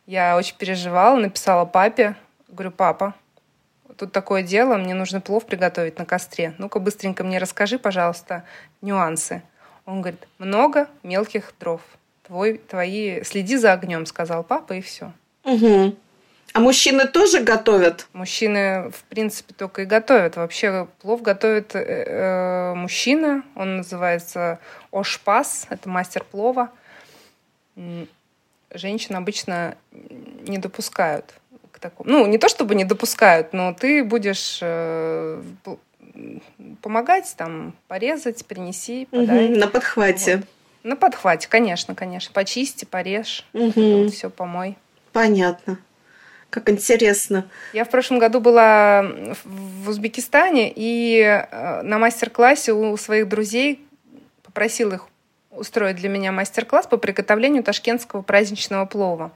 Я 0.05 0.35
очень 0.37 0.57
переживала, 0.57 1.15
написала 1.17 1.65
папе. 1.65 2.15
Говорю, 2.49 2.71
папа, 2.71 3.13
тут 3.97 4.11
такое 4.11 4.43
дело, 4.43 4.77
мне 4.77 4.93
нужно 4.93 5.19
плов 5.21 5.45
приготовить 5.45 5.97
на 5.97 6.05
костре. 6.05 6.53
Ну-ка 6.57 6.79
быстренько 6.79 7.23
мне 7.23 7.39
расскажи, 7.39 7.77
пожалуйста, 7.77 8.43
нюансы. 8.81 9.41
Он 9.85 10.01
говорит, 10.01 10.27
много 10.37 10.87
мелких 11.03 11.53
дров. 11.59 11.81
Твой, 12.23 12.57
твои, 12.57 13.23
следи 13.23 13.57
за 13.57 13.73
огнем, 13.73 14.05
сказал 14.05 14.43
папа, 14.43 14.73
и 14.73 14.81
все. 14.81 15.13
Угу. 15.43 15.95
А 16.53 16.59
мужчины 16.59 17.07
тоже 17.07 17.41
готовят? 17.41 18.07
Мужчины, 18.13 18.89
в 18.91 19.03
принципе, 19.09 19.53
только 19.53 19.83
и 19.83 19.85
готовят. 19.85 20.37
Вообще 20.37 20.87
плов 21.01 21.21
готовит 21.21 21.75
э, 21.75 21.79
э, 21.79 22.73
мужчина. 22.73 23.43
Он 23.55 23.77
называется 23.77 24.59
ошпас. 24.91 25.67
Это 25.69 25.89
мастер 25.89 26.23
плова. 26.23 26.71
Женщин 28.73 29.15
обычно 29.15 29.75
не 29.91 30.57
допускают 30.57 31.33
к 31.71 31.79
такому. 31.79 32.09
Ну, 32.09 32.25
не 32.25 32.37
то 32.37 32.49
чтобы 32.49 32.75
не 32.75 32.85
допускают, 32.85 33.53
но 33.53 33.73
ты 33.73 34.03
будешь 34.03 34.59
э, 34.61 35.41
помогать, 36.81 37.33
там, 37.37 37.75
порезать, 37.87 38.45
принеси, 38.45 39.07
подай. 39.11 39.51
Угу, 39.51 39.59
на 39.59 39.67
подхвате. 39.67 40.37
Вот. 40.37 40.45
На 40.83 40.95
подхвате, 40.95 41.47
конечно, 41.47 41.95
конечно. 41.95 42.33
Почисти, 42.33 42.85
порежь, 42.85 43.45
угу. 43.53 44.03
вот 44.03 44.13
все 44.13 44.29
помой. 44.29 44.77
Понятно. 45.11 45.79
Как 46.49 46.69
интересно. 46.69 47.49
Я 47.73 47.83
в 47.83 47.89
прошлом 47.89 48.19
году 48.19 48.39
была 48.39 49.03
в 49.43 49.89
Узбекистане 49.89 50.71
и 50.73 51.19
э, 51.19 51.81
на 51.81 51.99
мастер-классе 51.99 52.71
у 52.71 52.95
своих 52.97 53.27
друзей 53.27 53.85
попросила 54.43 54.93
их 54.93 55.07
устроить 55.51 55.97
для 55.97 56.09
меня 56.09 56.31
мастер-класс 56.31 56.87
по 56.87 56.97
приготовлению 56.97 57.63
ташкентского 57.63 58.21
праздничного 58.21 58.85
плова. 58.85 59.31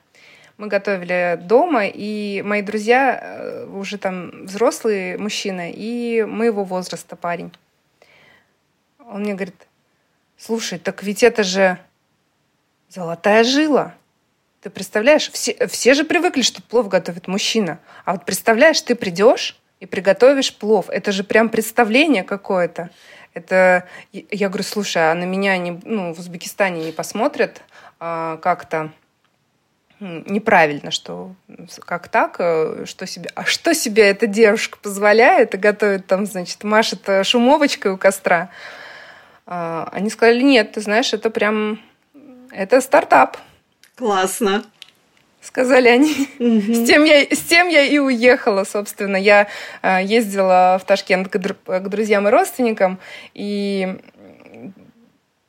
Мы 0.57 0.67
готовили 0.67 1.39
дома, 1.41 1.87
и 1.87 2.41
мои 2.43 2.61
друзья 2.61 3.19
э, 3.19 3.65
уже 3.65 3.97
там 3.97 4.45
взрослые 4.45 5.17
мужчины 5.17 5.73
и 5.75 6.23
моего 6.23 6.63
возраста 6.63 7.15
парень. 7.15 7.51
Он 8.99 9.21
мне 9.21 9.33
говорит, 9.33 9.55
слушай, 10.37 10.79
так 10.79 11.03
ведь 11.03 11.23
это 11.23 11.43
же 11.43 11.77
золотая 12.89 13.43
жила. 13.43 13.95
Ты 14.61 14.69
представляешь, 14.69 15.31
все, 15.31 15.67
все 15.67 15.93
же 15.95 16.03
привыкли, 16.03 16.43
что 16.43 16.61
плов 16.61 16.87
готовит 16.87 17.27
мужчина. 17.27 17.79
А 18.05 18.13
вот 18.13 18.25
представляешь, 18.25 18.79
ты 18.81 18.93
придешь 18.93 19.59
и 19.79 19.87
приготовишь 19.87 20.55
плов. 20.55 20.89
Это 20.89 21.11
же 21.11 21.23
прям 21.23 21.49
представление 21.49 22.23
какое-то. 22.23 22.91
Это 23.33 23.87
я 24.11 24.49
говорю, 24.49 24.63
слушай, 24.63 25.11
а 25.11 25.15
на 25.15 25.23
меня 25.23 25.57
не, 25.57 25.79
ну, 25.83 26.13
в 26.13 26.19
Узбекистане 26.19 26.85
не 26.85 26.91
посмотрят 26.91 27.63
а, 27.99 28.37
как-то 28.37 28.91
неправильно, 29.99 30.91
что 30.91 31.35
как 31.85 32.07
так, 32.07 32.37
э, 32.39 32.85
что 32.85 33.05
себе, 33.05 33.29
а 33.35 33.45
что 33.45 33.73
себе 33.75 34.09
эта 34.09 34.25
девушка 34.25 34.79
позволяет 34.81 35.53
и 35.53 35.57
готовит 35.57 36.07
там, 36.07 36.25
значит, 36.25 36.63
машет 36.63 37.07
э, 37.07 37.23
шумовочкой 37.23 37.91
у 37.91 37.97
костра. 37.97 38.49
А, 39.45 39.87
они 39.91 40.09
сказали, 40.09 40.41
нет, 40.41 40.71
ты 40.71 40.81
знаешь, 40.81 41.13
это 41.13 41.29
прям, 41.29 41.79
это 42.51 42.81
стартап. 42.81 43.37
Классно. 44.01 44.63
Сказали 45.41 45.87
они. 45.87 46.27
С, 46.39 46.87
тем 46.87 47.03
я, 47.03 47.21
с 47.21 47.39
тем 47.41 47.67
я 47.67 47.83
и 47.83 47.99
уехала, 47.99 48.63
собственно. 48.63 49.15
Я 49.15 49.47
э, 49.83 49.99
ездила 50.03 50.79
в 50.81 50.85
Ташкент 50.85 51.27
к, 51.27 51.37
к 51.37 51.87
друзьям 51.87 52.27
и 52.27 52.31
родственникам 52.31 52.97
и 53.35 53.99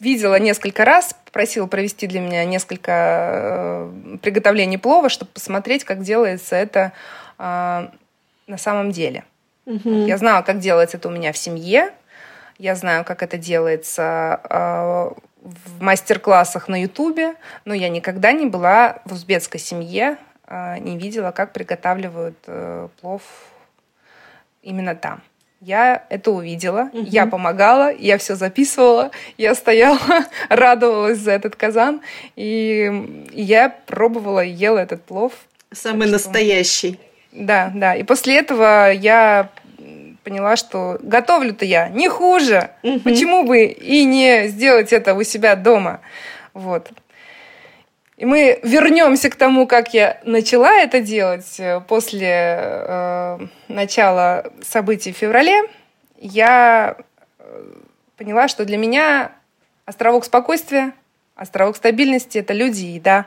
видела 0.01 0.39
несколько 0.39 0.85
раз, 0.85 1.17
просила 1.33 1.67
провести 1.67 2.07
для 2.07 2.21
меня 2.21 2.45
несколько 2.45 2.93
э, 2.93 4.17
приготовлений 4.21 4.77
плова, 4.77 5.09
чтобы 5.09 5.31
посмотреть, 5.31 5.85
как 5.85 6.03
делается 6.03 6.55
это 6.55 6.93
э, 7.39 7.89
на 8.49 8.59
самом 8.59 8.91
деле. 8.91 9.25
Угу. 9.65 10.05
Я 10.05 10.19
знала, 10.19 10.43
как 10.43 10.59
делается 10.59 10.99
это 10.99 11.09
у 11.09 11.13
меня 11.13 11.33
в 11.33 11.39
семье. 11.39 11.91
Я 12.59 12.75
знаю, 12.75 13.07
как 13.07 13.23
это 13.23 13.39
делается 13.39 14.43
э, 14.45 15.11
в 15.43 15.83
мастер-классах 15.83 16.69
на 16.69 16.81
Ютубе, 16.81 17.35
но 17.65 17.75
я 17.75 17.89
никогда 17.89 18.33
не 18.33 18.47
была 18.47 19.01
в 19.05 19.13
узбекской 19.13 19.61
семье, 19.61 20.19
э, 20.47 20.79
не 20.79 20.97
видела, 20.97 21.33
как 21.33 21.53
приготавливают 21.53 22.39
э, 22.47 22.89
плов 23.01 23.23
именно 24.63 24.95
там. 24.95 25.21
Я 25.61 26.07
это 26.09 26.33
увидела, 26.33 26.91
угу. 26.93 27.05
я 27.07 27.27
помогала, 27.27 27.93
я 27.93 28.19
все 28.19 28.35
записывала, 28.35 29.13
я 29.39 29.55
стояла, 29.55 29.99
радовалась 30.49 31.19
за 31.19 31.33
этот 31.33 31.55
казан, 31.57 32.01
и, 32.35 33.29
я 33.33 33.69
пробовала 33.87 34.45
и 34.45 34.51
ела 34.51 34.79
этот 34.79 35.05
плов. 35.05 35.33
Самый 35.73 36.09
что... 36.09 36.13
настоящий. 36.13 36.99
Да, 37.33 37.71
да. 37.75 37.95
И 37.95 38.03
после 38.03 38.39
этого 38.39 38.91
я 38.93 39.51
поняла, 40.23 40.57
что 40.57 40.99
готовлю-то 41.03 41.65
я 41.65 41.89
не 41.89 42.09
хуже. 42.09 42.71
Угу. 42.83 43.01
Почему 43.01 43.45
бы 43.45 43.65
и 43.65 44.05
не 44.05 44.49
сделать 44.49 44.93
это 44.93 45.15
у 45.15 45.23
себя 45.23 45.57
дома? 45.57 46.01
Вот. 46.55 46.91
И 48.17 48.25
мы 48.25 48.61
вернемся 48.63 49.31
к 49.31 49.35
тому, 49.35 49.67
как 49.67 49.95
я 49.95 50.21
начала 50.25 50.73
это 50.77 51.01
делать 51.01 51.59
э, 51.59 51.81
после 51.81 52.29
э, 52.31 53.39
начала 53.67 54.45
событий 54.63 55.13
в 55.13 55.17
феврале. 55.17 55.63
Я 56.19 56.97
э, 57.41 57.65
поняла, 58.17 58.47
что 58.47 58.65
для 58.65 58.77
меня 58.77 59.33
островок 59.87 60.25
спокойствия, 60.25 60.93
островок 61.35 61.77
стабильности– 61.77 62.39
это 62.39 62.53
люди 62.53 62.85
и 62.85 62.95
еда. 62.95 63.27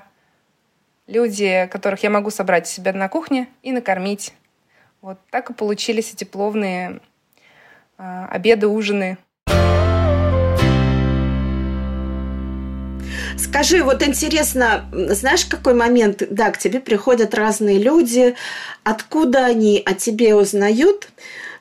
Люди, 1.08 1.68
которых 1.72 2.02
я 2.04 2.10
могу 2.10 2.30
собрать 2.30 2.68
себя 2.68 2.94
на 2.94 3.10
кухне 3.10 3.48
и 3.64 3.74
накормить. 3.74 4.34
Вот 5.06 5.20
так 5.30 5.52
и 5.52 5.54
получились 5.54 6.14
эти 6.14 6.24
пловные 6.24 7.00
э, 8.00 8.26
обеды, 8.32 8.66
ужины. 8.66 9.20
Скажи, 13.38 13.84
вот 13.84 14.02
интересно, 14.02 14.90
знаешь, 14.92 15.46
какой 15.46 15.76
момент, 15.76 16.24
да, 16.32 16.50
к 16.50 16.58
тебе 16.58 16.80
приходят 16.80 17.36
разные 17.36 17.78
люди, 17.78 18.34
откуда 18.84 19.46
они 19.46 19.80
о 19.86 19.94
тебе 19.94 20.34
узнают? 20.34 21.10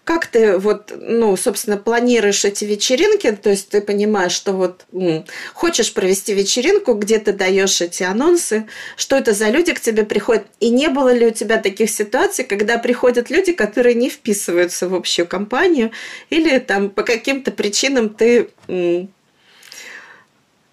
Как 0.05 0.27
ты 0.27 0.59
вот, 0.59 0.93
ну, 0.95 1.35
собственно, 1.37 1.79
планируешь 1.79 2.45
эти 2.45 2.67
вечеринки? 2.67 3.33
То 3.33 3.49
есть 3.49 3.71
ты 3.71 3.81
понимаешь, 3.81 4.33
что 4.33 4.53
вот 4.53 4.85
м, 4.93 5.25
хочешь 5.55 5.95
провести 5.95 6.35
вечеринку, 6.35 6.93
где 6.93 7.19
ты 7.19 7.33
даешь 7.33 7.81
эти 7.81 8.03
анонсы, 8.03 8.67
что 8.97 9.17
это 9.17 9.33
за 9.33 9.49
люди 9.49 9.73
к 9.73 9.81
тебе 9.81 10.05
приходят? 10.05 10.47
И 10.61 10.69
не 10.69 10.89
было 10.89 11.11
ли 11.11 11.27
у 11.27 11.31
тебя 11.31 11.57
таких 11.59 11.89
ситуаций, 11.89 12.45
когда 12.45 12.77
приходят 12.77 13.31
люди, 13.31 13.55
которые 13.55 13.95
не 13.95 14.11
вписываются 14.11 14.89
в 14.91 14.95
общую 14.95 15.27
компанию, 15.27 15.91
или 16.29 16.59
там 16.59 16.91
по 16.91 17.03
каким-то 17.03 17.51
причинам 17.51 18.11
ты 18.11 18.51
м, 18.69 19.09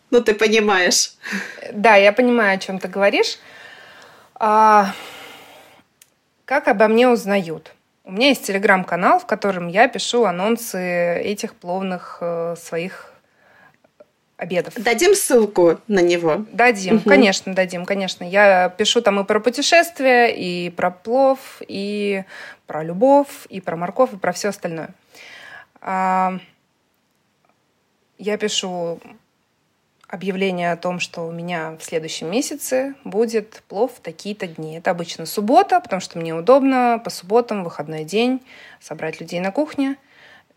ну, 0.10 0.22
ты 0.22 0.34
понимаешь. 0.34 1.14
Да, 1.72 1.96
я 1.96 2.12
понимаю, 2.12 2.58
о 2.58 2.60
чем 2.60 2.80
ты 2.80 2.90
говоришь. 2.90 3.40
А, 4.36 4.94
как 6.44 6.68
обо 6.68 6.90
мне 6.90 7.08
узнают? 7.08 7.72
У 8.04 8.12
меня 8.12 8.30
есть 8.30 8.46
телеграм-канал, 8.46 9.20
в 9.20 9.26
котором 9.26 9.68
я 9.68 9.88
пишу 9.88 10.26
анонсы 10.26 11.22
этих 11.22 11.56
пловных 11.56 12.18
э, 12.22 12.56
своих 12.58 13.14
обедов. 14.38 14.74
Дадим 14.76 15.14
ссылку 15.14 15.80
на 15.88 16.00
него? 16.00 16.46
Дадим, 16.52 16.96
угу. 16.96 17.08
конечно, 17.08 17.54
дадим, 17.54 17.86
конечно. 17.86 18.24
Я 18.24 18.70
пишу 18.70 19.02
там 19.02 19.20
и 19.20 19.24
про 19.24 19.40
путешествия, 19.40 20.28
и 20.30 20.72
про 20.72 20.90
плов, 20.90 21.62
и 21.68 22.24
про 22.66 22.84
любовь, 22.84 23.46
и 23.50 23.62
про 23.62 23.78
морковь, 23.78 24.14
и 24.14 24.18
про 24.18 24.32
все 24.32 24.50
остальное. 24.50 24.90
А, 25.80 26.40
я 28.18 28.38
пишу 28.38 29.00
объявление 30.12 30.74
о 30.74 30.78
том, 30.78 31.00
что 31.00 31.26
у 31.26 31.32
меня 31.32 31.78
в 31.80 31.84
следующем 31.84 32.30
месяце 32.30 32.96
будет 33.06 33.64
плов 33.70 33.94
в 33.96 34.02
такие-то 34.02 34.46
дни. 34.46 34.78
Это 34.78 34.92
обычно 34.92 35.26
суббота, 35.26 35.80
потому 35.80 36.02
что 36.02 36.20
мне 36.20 36.36
удобно 36.36 37.02
по 37.04 37.10
субботам, 37.10 37.64
выходной 37.64 38.04
день, 38.04 38.42
собрать 38.82 39.22
людей 39.22 39.40
на 39.40 39.52
кухне 39.52 39.96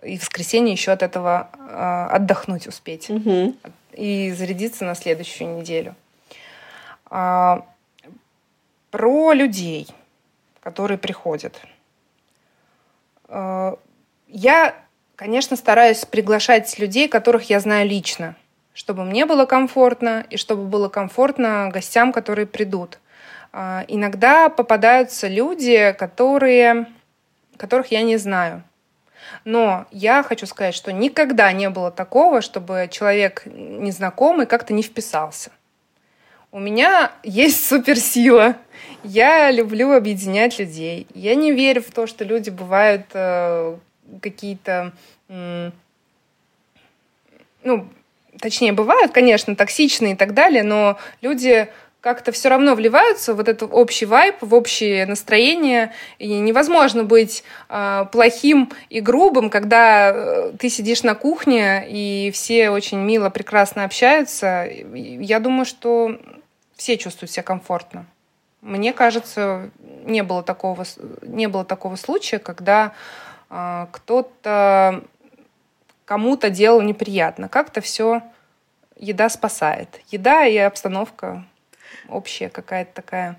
и 0.02 0.18
в 0.18 0.22
воскресенье 0.22 0.72
еще 0.72 0.90
от 0.90 1.02
этого 1.02 1.50
э, 1.56 2.06
отдохнуть 2.10 2.66
успеть 2.66 3.08
угу. 3.08 3.54
и 3.92 4.32
зарядиться 4.32 4.84
на 4.84 4.96
следующую 4.96 5.56
неделю. 5.56 5.94
А, 7.06 7.64
про 8.90 9.32
людей, 9.32 9.86
которые 10.60 10.98
приходят. 10.98 11.60
А, 13.28 13.78
я, 14.26 14.74
конечно, 15.14 15.56
стараюсь 15.56 16.04
приглашать 16.04 16.76
людей, 16.80 17.08
которых 17.08 17.48
я 17.50 17.60
знаю 17.60 17.88
лично 17.88 18.34
чтобы 18.74 19.04
мне 19.04 19.24
было 19.24 19.46
комфортно 19.46 20.26
и 20.28 20.36
чтобы 20.36 20.64
было 20.64 20.88
комфортно 20.88 21.70
гостям, 21.72 22.12
которые 22.12 22.46
придут. 22.46 22.98
А, 23.52 23.84
иногда 23.88 24.48
попадаются 24.50 25.28
люди, 25.28 25.94
которые, 25.96 26.86
которых 27.56 27.92
я 27.92 28.02
не 28.02 28.16
знаю. 28.16 28.62
Но 29.44 29.86
я 29.90 30.22
хочу 30.22 30.46
сказать, 30.46 30.74
что 30.74 30.92
никогда 30.92 31.52
не 31.52 31.70
было 31.70 31.90
такого, 31.90 32.42
чтобы 32.42 32.88
человек 32.90 33.42
незнакомый 33.46 34.46
как-то 34.46 34.72
не 34.72 34.82
вписался. 34.82 35.50
У 36.50 36.58
меня 36.58 37.12
есть 37.22 37.64
суперсила. 37.68 38.56
Я 39.04 39.50
люблю 39.52 39.92
объединять 39.92 40.58
людей. 40.58 41.06
Я 41.14 41.36
не 41.36 41.52
верю 41.52 41.82
в 41.82 41.92
то, 41.92 42.06
что 42.06 42.24
люди 42.24 42.50
бывают 42.50 43.06
э, 43.12 43.76
какие-то, 44.20 44.92
э, 45.28 45.70
ну, 47.62 47.88
точнее, 48.40 48.72
бывают, 48.72 49.12
конечно, 49.12 49.56
токсичные 49.56 50.12
и 50.14 50.16
так 50.16 50.34
далее, 50.34 50.62
но 50.62 50.98
люди 51.20 51.68
как-то 52.04 52.32
все 52.32 52.50
равно 52.50 52.74
вливаются 52.74 53.32
в 53.32 53.40
этот 53.40 53.62
общий 53.62 54.04
вайб, 54.04 54.36
в 54.42 54.54
общее 54.54 55.06
настроение. 55.06 55.90
И 56.18 56.38
невозможно 56.38 57.02
быть 57.02 57.42
э, 57.70 58.04
плохим 58.12 58.70
и 58.90 59.00
грубым, 59.00 59.48
когда 59.48 60.12
э, 60.12 60.52
ты 60.58 60.68
сидишь 60.68 61.02
на 61.02 61.14
кухне, 61.14 61.86
и 61.88 62.30
все 62.34 62.68
очень 62.68 62.98
мило, 62.98 63.30
прекрасно 63.30 63.84
общаются. 63.84 64.68
Я 64.92 65.40
думаю, 65.40 65.64
что 65.64 66.18
все 66.76 66.98
чувствуют 66.98 67.30
себя 67.30 67.42
комфортно. 67.42 68.04
Мне 68.60 68.92
кажется, 68.92 69.70
не 70.04 70.22
было 70.22 70.42
такого, 70.42 70.84
не 71.22 71.48
было 71.48 71.64
такого 71.64 71.96
случая, 71.96 72.38
когда 72.38 72.92
э, 73.48 73.86
кто-то 73.92 75.04
кому-то 76.04 76.50
делал 76.50 76.80
неприятно. 76.80 77.48
Как-то 77.48 77.80
все 77.80 78.22
еда 78.96 79.28
спасает. 79.28 80.00
Еда 80.10 80.46
и 80.46 80.56
обстановка 80.56 81.44
общая 82.08 82.48
какая-то 82.48 82.92
такая. 82.94 83.36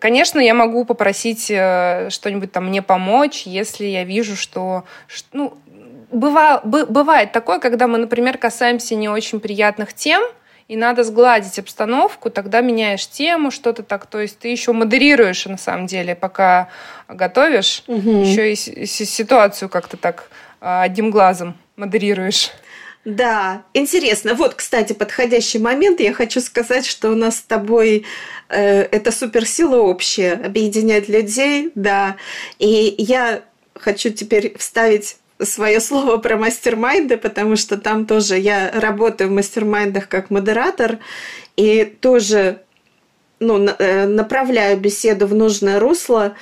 Конечно, 0.00 0.40
я 0.40 0.54
могу 0.54 0.84
попросить 0.84 1.48
э, 1.48 2.08
что-нибудь 2.10 2.50
там 2.50 2.66
мне 2.66 2.82
помочь, 2.82 3.42
если 3.46 3.84
я 3.84 4.02
вижу, 4.02 4.34
что... 4.34 4.84
Ну, 5.32 5.56
бывает, 6.10 6.64
бывает 6.64 7.30
такое, 7.30 7.60
когда 7.60 7.86
мы, 7.86 7.98
например, 7.98 8.36
касаемся 8.36 8.96
не 8.96 9.08
очень 9.08 9.38
приятных 9.38 9.94
тем, 9.94 10.22
и 10.66 10.76
надо 10.76 11.04
сгладить 11.04 11.60
обстановку, 11.60 12.30
тогда 12.30 12.60
меняешь 12.60 13.06
тему, 13.06 13.52
что-то 13.52 13.84
так. 13.84 14.06
То 14.06 14.20
есть 14.20 14.40
ты 14.40 14.48
еще 14.48 14.72
модерируешь, 14.72 15.46
на 15.46 15.56
самом 15.58 15.86
деле, 15.86 16.16
пока 16.16 16.68
готовишь, 17.06 17.84
угу. 17.86 18.10
еще 18.10 18.52
и 18.52 18.56
ситуацию 18.56 19.68
как-то 19.68 19.96
так 19.96 20.28
а, 20.60 20.82
одним 20.82 21.12
глазом 21.12 21.56
модерируешь. 21.76 22.50
Да, 23.04 23.62
интересно. 23.72 24.34
Вот, 24.34 24.54
кстати, 24.54 24.92
подходящий 24.92 25.60
момент. 25.60 26.00
Я 26.00 26.12
хочу 26.12 26.40
сказать, 26.40 26.84
что 26.84 27.10
у 27.10 27.14
нас 27.14 27.36
с 27.36 27.42
тобой 27.42 28.04
э, 28.48 28.82
это 28.82 29.12
суперсила 29.12 29.76
общая, 29.76 30.32
объединять 30.32 31.08
людей, 31.08 31.70
да. 31.76 32.16
И 32.58 32.96
я 32.98 33.44
хочу 33.74 34.10
теперь 34.10 34.56
вставить 34.58 35.18
свое 35.40 35.80
слово 35.80 36.16
про 36.16 36.36
мастер-майнды, 36.36 37.16
потому 37.16 37.54
что 37.56 37.76
там 37.76 38.06
тоже 38.06 38.38
я 38.38 38.72
работаю 38.72 39.30
в 39.30 39.34
мастер-майндах 39.34 40.08
как 40.08 40.30
модератор 40.30 40.98
и 41.56 41.84
тоже 41.84 42.62
ну, 43.38 43.66
э, 43.66 44.06
направляю 44.06 44.78
беседу 44.78 45.26
в 45.26 45.34
нужное 45.34 45.78
русло, 45.78 46.34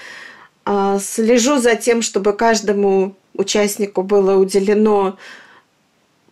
а, 0.64 0.98
слежу 0.98 1.58
за 1.58 1.74
тем, 1.74 2.02
чтобы 2.02 2.32
каждому 2.32 3.16
участнику 3.34 4.02
было 4.02 4.36
уделено 4.36 5.16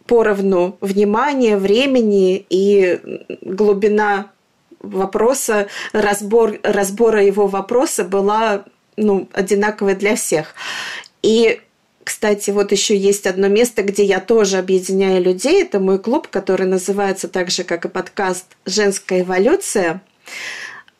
поровну 0.06 0.76
внимания, 0.80 1.56
времени 1.56 2.44
и 2.48 3.00
глубина 3.40 4.30
вопроса, 4.80 5.68
разбор, 5.92 6.58
разбора 6.62 7.24
его 7.24 7.46
вопроса 7.46 8.04
была 8.04 8.64
ну, 8.96 9.28
одинаковая 9.32 9.94
для 9.94 10.16
всех. 10.16 10.54
И 11.22 11.60
кстати, 12.04 12.50
вот 12.50 12.72
еще 12.72 12.96
есть 12.96 13.26
одно 13.26 13.48
место, 13.48 13.82
где 13.82 14.04
я 14.04 14.18
тоже 14.18 14.58
объединяю 14.58 15.22
людей. 15.22 15.62
Это 15.62 15.78
мой 15.78 15.98
клуб, 16.00 16.26
который 16.28 16.66
называется 16.66 17.28
так 17.28 17.50
же, 17.50 17.62
как 17.62 17.84
и 17.84 17.88
подкаст 17.88 18.46
«Женская 18.66 19.20
эволюция». 19.20 20.02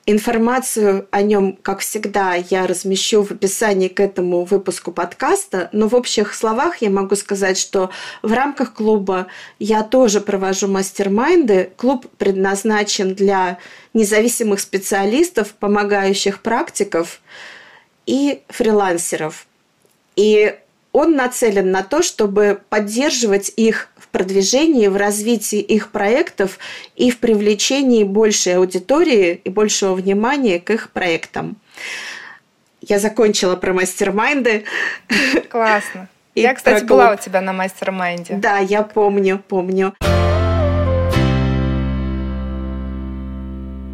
Информацию 0.05 1.07
о 1.12 1.23
нем, 1.23 1.57
как 1.62 1.79
всегда, 1.79 2.35
я 2.35 2.67
размещу 2.67 3.23
в 3.23 3.31
описании 3.31 3.87
к 3.87 4.01
этому 4.01 4.43
выпуску 4.43 4.91
подкаста, 4.91 5.69
но 5.71 5.87
в 5.87 5.95
общих 5.95 6.35
словах 6.35 6.79
я 6.79 6.91
могу 6.91 7.15
сказать, 7.15 7.57
что 7.57 7.91
в 8.21 8.33
рамках 8.33 8.75
клуба 8.75 9.29
я 9.61 9.85
тоже 9.85 10.21
провожу 10.21 10.67
мастер-майнды. 10.67 11.71
Клуб 11.77 12.07
предназначен 12.19 13.15
для 13.15 13.59
независимых 13.95 14.59
специалистов, 14.59 15.55
помогающих 15.55 16.43
практиков 16.43 17.21
и 18.05 18.43
фрилансеров. 18.49 19.47
И 20.17 20.57
он 20.91 21.15
нацелен 21.15 21.71
на 21.71 21.85
то, 21.85 22.03
чтобы 22.03 22.61
поддерживать 22.71 23.53
их 23.55 23.88
продвижении, 24.12 24.87
в 24.87 24.96
развитии 24.96 25.59
их 25.59 25.90
проектов 25.90 26.59
и 26.94 27.11
в 27.11 27.18
привлечении 27.18 28.05
большей 28.05 28.57
аудитории 28.57 29.40
и 29.42 29.51
большего 29.51 29.94
внимания 29.94 30.61
к 30.61 30.70
их 30.70 30.90
проектам. 30.90 31.57
Я 32.81 32.98
закончила 32.98 33.57
про 33.57 33.72
мастер-майнды. 33.72 34.64
Классно. 35.51 36.09
И 36.35 36.40
я, 36.40 36.55
кстати, 36.55 36.85
была 36.85 37.12
у 37.12 37.16
тебя 37.16 37.42
на 37.42 37.53
мастер-майнде. 37.53 38.35
Да, 38.35 38.57
я 38.57 38.83
помню, 38.83 39.42
помню. 39.46 39.94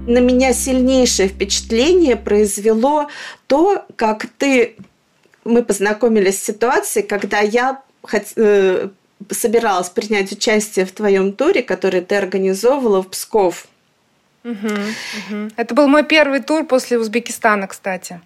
На 0.06 0.18
меня 0.20 0.52
сильнейшее 0.52 1.28
впечатление 1.28 2.14
произвело 2.14 3.08
то, 3.48 3.84
как 3.96 4.26
ты 4.38 4.76
мы 5.44 5.64
познакомились 5.64 6.38
с 6.40 6.44
ситуацией, 6.44 7.06
когда 7.06 7.40
я 7.40 7.82
э, 8.36 8.88
собиралась 9.30 9.90
принять 9.90 10.32
участие 10.32 10.86
в 10.86 10.92
твоем 10.92 11.32
туре, 11.32 11.62
который 11.62 12.00
ты 12.00 12.16
организовывала 12.16 13.02
в 13.02 13.08
Псков. 13.08 13.66
Угу, 14.44 14.54
угу. 14.54 15.50
Это 15.56 15.74
был 15.74 15.88
мой 15.88 16.04
первый 16.04 16.40
тур 16.40 16.64
после 16.66 16.98
Узбекистана, 16.98 17.66
кстати. 17.66 18.20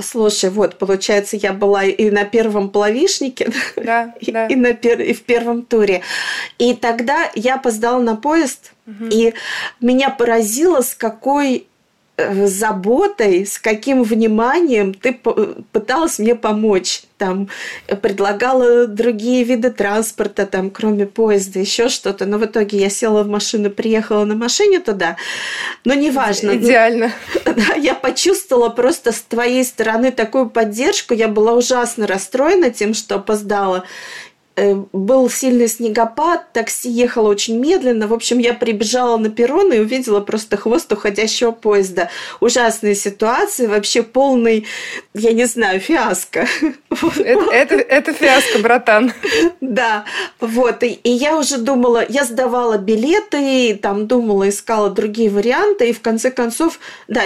Слушай, 0.00 0.50
вот, 0.50 0.78
получается, 0.78 1.36
я 1.36 1.52
была 1.52 1.84
и 1.84 2.10
на 2.10 2.24
первом 2.24 2.70
плавишнике, 2.70 3.52
да, 3.76 4.14
и, 4.20 4.32
да. 4.32 4.46
и, 4.46 4.56
на 4.56 4.72
пер... 4.72 5.00
и 5.00 5.12
в 5.12 5.22
первом 5.22 5.62
туре. 5.62 6.02
И 6.58 6.74
тогда 6.74 7.30
я 7.34 7.56
опоздала 7.56 8.00
на 8.00 8.16
поезд, 8.16 8.72
угу. 8.86 9.06
и 9.10 9.34
меня 9.80 10.10
поразило, 10.10 10.80
с 10.80 10.94
какой 10.94 11.66
заботой, 12.18 13.46
с 13.46 13.58
каким 13.58 14.02
вниманием 14.02 14.94
ты 14.94 15.18
пыталась 15.72 16.18
мне 16.18 16.34
помочь. 16.34 17.02
Там 17.18 17.48
предлагала 18.02 18.86
другие 18.86 19.42
виды 19.42 19.70
транспорта, 19.70 20.46
там, 20.46 20.70
кроме 20.70 21.06
поезда, 21.06 21.60
еще 21.60 21.88
что-то. 21.88 22.26
Но 22.26 22.38
в 22.38 22.44
итоге 22.44 22.78
я 22.78 22.90
села 22.90 23.22
в 23.22 23.28
машину, 23.28 23.70
приехала 23.70 24.24
на 24.24 24.34
машине 24.34 24.80
туда. 24.80 25.16
Но 25.84 25.94
неважно. 25.94 26.56
Идеально. 26.56 27.12
Да, 27.56 27.74
я 27.74 27.94
почувствовала 27.94 28.68
просто 28.68 29.12
с 29.12 29.22
твоей 29.22 29.64
стороны 29.64 30.10
такую 30.10 30.50
поддержку. 30.50 31.14
Я 31.14 31.28
была 31.28 31.54
ужасно 31.54 32.06
расстроена 32.06 32.70
тем, 32.70 32.92
что 32.92 33.14
опоздала. 33.14 33.84
Э, 34.58 34.74
был 34.94 35.28
сильный 35.28 35.68
снегопад, 35.68 36.50
такси 36.54 36.88
ехало 36.88 37.28
очень 37.28 37.58
медленно. 37.58 38.08
В 38.08 38.14
общем, 38.14 38.38
я 38.38 38.54
прибежала 38.54 39.18
на 39.18 39.28
перрон 39.28 39.70
и 39.70 39.78
увидела 39.80 40.20
просто 40.20 40.56
хвост 40.56 40.90
уходящего 40.90 41.50
поезда. 41.50 42.08
Ужасная 42.40 42.94
ситуация, 42.94 43.68
вообще 43.68 44.02
полный, 44.02 44.66
я 45.12 45.32
не 45.32 45.44
знаю, 45.44 45.78
фиаско. 45.78 46.46
Это, 47.18 47.50
это, 47.50 47.74
это 47.74 48.12
фиаско, 48.14 48.58
братан. 48.60 49.12
Да, 49.60 50.04
вот. 50.40 50.82
И, 50.82 50.92
и 50.92 51.10
я 51.10 51.36
уже 51.36 51.58
думала, 51.58 52.04
я 52.08 52.24
сдавала 52.24 52.78
билеты, 52.78 53.70
и 53.70 53.74
там 53.74 54.06
думала, 54.06 54.48
искала 54.48 54.88
другие 54.88 55.28
варианты, 55.28 55.90
и 55.90 55.92
в 55.92 56.00
конце 56.00 56.30
концов, 56.30 56.78
да, 57.08 57.22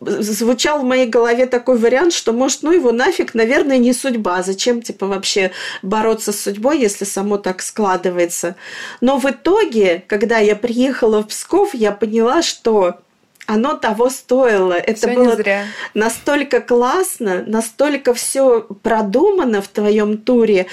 звучал 0.00 0.80
в 0.80 0.84
моей 0.84 1.06
голове 1.06 1.46
такой 1.46 1.78
вариант, 1.78 2.14
что, 2.14 2.32
может, 2.32 2.62
ну 2.62 2.72
его 2.72 2.90
нафиг, 2.90 3.34
наверное, 3.34 3.78
не 3.78 3.92
судьба. 3.92 4.42
Зачем, 4.42 4.82
типа, 4.82 5.06
вообще 5.06 5.52
бороться 5.82 6.32
с 6.32 6.40
судьбой? 6.40 6.63
Судьбой, 6.64 6.80
если 6.80 7.04
само 7.04 7.36
так 7.36 7.62
складывается. 7.62 8.56
Но 9.00 9.18
в 9.18 9.30
итоге, 9.30 10.02
когда 10.06 10.38
я 10.38 10.56
приехала 10.56 11.22
в 11.22 11.28
Псков, 11.28 11.74
я 11.74 11.92
поняла, 11.92 12.42
что 12.42 13.00
оно 13.46 13.74
того 13.76 14.10
стоило. 14.10 14.72
Это 14.72 14.94
всё 14.94 15.14
было 15.14 15.36
зря. 15.36 15.64
настолько 15.94 16.60
классно, 16.60 17.44
настолько 17.46 18.14
все 18.14 18.62
продумано 18.82 19.60
в 19.60 19.68
твоем 19.68 20.16
туре. 20.16 20.66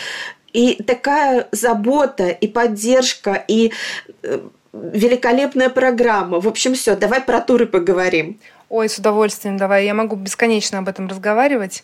И 0.54 0.82
такая 0.84 1.48
забота, 1.52 2.30
и 2.30 2.48
поддержка, 2.48 3.44
и 3.48 3.72
э, 4.24 4.40
великолепная 4.74 5.70
программа. 5.70 6.40
В 6.40 6.48
общем, 6.48 6.74
все, 6.74 6.96
давай 6.96 7.22
про 7.22 7.40
туры 7.42 7.66
поговорим. 7.66 8.38
Ой, 8.70 8.88
с 8.88 8.98
удовольствием 8.98 9.58
давай. 9.58 9.86
Я 9.86 9.94
могу 9.94 10.16
бесконечно 10.16 10.80
об 10.80 10.88
этом 10.88 11.08
разговаривать. 11.08 11.84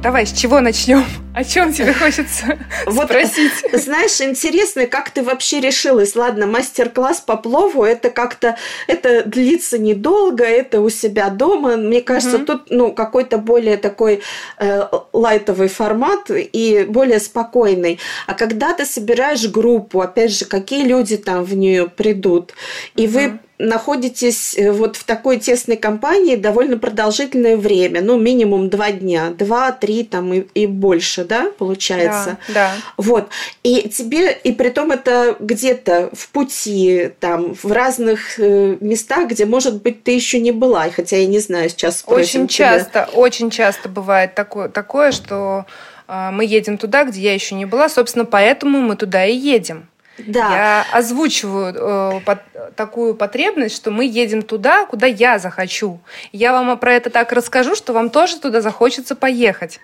Давай, 0.00 0.26
с 0.26 0.32
чего 0.32 0.60
начнем? 0.60 1.04
О 1.34 1.42
чем 1.42 1.72
тебе 1.72 1.92
хочется 1.92 2.56
вот, 2.86 3.06
спросить? 3.06 3.52
Знаешь, 3.72 4.20
интересно, 4.20 4.86
как 4.86 5.10
ты 5.10 5.24
вообще 5.24 5.60
решилась? 5.60 6.14
Ладно, 6.14 6.46
мастер-класс 6.46 7.20
по 7.20 7.36
плову, 7.36 7.82
это 7.82 8.10
как-то, 8.10 8.56
это 8.86 9.24
длится 9.24 9.76
недолго, 9.76 10.44
это 10.44 10.80
у 10.80 10.88
себя 10.88 11.30
дома. 11.30 11.76
Мне 11.76 12.00
кажется, 12.00 12.36
угу. 12.36 12.46
тут, 12.46 12.70
ну, 12.70 12.92
какой-то 12.92 13.38
более 13.38 13.76
такой 13.76 14.22
э, 14.58 14.88
лайтовый 15.12 15.68
формат 15.68 16.30
и 16.30 16.86
более 16.88 17.18
спокойный. 17.18 17.98
А 18.28 18.34
когда 18.34 18.74
ты 18.74 18.84
собираешь 18.84 19.48
группу, 19.48 20.00
опять 20.00 20.32
же, 20.32 20.44
какие 20.44 20.84
люди 20.84 21.16
там 21.16 21.42
в 21.42 21.56
нее 21.56 21.88
придут, 21.88 22.54
и 22.94 23.06
угу. 23.06 23.14
вы 23.14 23.38
находитесь 23.58 24.56
э, 24.56 24.70
вот 24.70 24.96
в 24.96 25.04
такой 25.04 25.38
тесной 25.38 25.76
компании 25.76 26.36
довольно 26.36 26.78
продолжительное 26.78 27.56
время, 27.56 28.00
ну, 28.02 28.18
минимум 28.18 28.68
два 28.70 28.92
дня, 28.92 29.30
два, 29.30 29.72
три 29.72 30.04
там 30.04 30.32
и, 30.32 30.40
и 30.54 30.66
больше, 30.66 31.24
да, 31.24 31.50
получается? 31.58 32.38
Да, 32.48 32.54
да. 32.54 32.72
Вот. 32.96 33.28
И 33.64 33.88
тебе, 33.88 34.32
и 34.32 34.52
при 34.52 34.70
том 34.70 34.92
это 34.92 35.36
где-то 35.40 36.10
в 36.12 36.28
пути, 36.28 37.10
там, 37.18 37.54
в 37.54 37.72
разных 37.72 38.38
э, 38.38 38.76
местах, 38.80 39.28
где, 39.28 39.44
может 39.44 39.82
быть, 39.82 40.04
ты 40.04 40.12
еще 40.12 40.38
не 40.38 40.52
была, 40.52 40.88
хотя 40.90 41.16
я 41.16 41.26
не 41.26 41.40
знаю, 41.40 41.68
сейчас 41.68 42.04
Очень 42.06 42.46
часто, 42.46 43.08
очень 43.12 43.50
часто 43.50 43.88
бывает 43.88 44.34
такое, 44.34 44.68
такое 44.68 45.10
что 45.10 45.66
э, 46.06 46.30
мы 46.30 46.44
едем 46.44 46.78
туда, 46.78 47.04
где 47.04 47.20
я 47.20 47.34
еще 47.34 47.56
не 47.56 47.64
была, 47.64 47.88
собственно, 47.88 48.24
поэтому 48.24 48.80
мы 48.80 48.94
туда 48.94 49.26
и 49.26 49.34
едем. 49.34 49.88
Да. 50.26 50.50
Я 50.50 50.86
озвучиваю 50.92 51.74
э, 51.74 52.20
под, 52.20 52.38
такую 52.76 53.14
потребность, 53.14 53.76
что 53.76 53.90
мы 53.90 54.04
едем 54.04 54.42
туда, 54.42 54.86
куда 54.86 55.06
я 55.06 55.38
захочу. 55.38 56.00
Я 56.32 56.52
вам 56.52 56.78
про 56.78 56.94
это 56.94 57.10
так 57.10 57.32
расскажу, 57.32 57.74
что 57.74 57.92
вам 57.92 58.10
тоже 58.10 58.38
туда 58.38 58.60
захочется 58.60 59.14
поехать. 59.14 59.80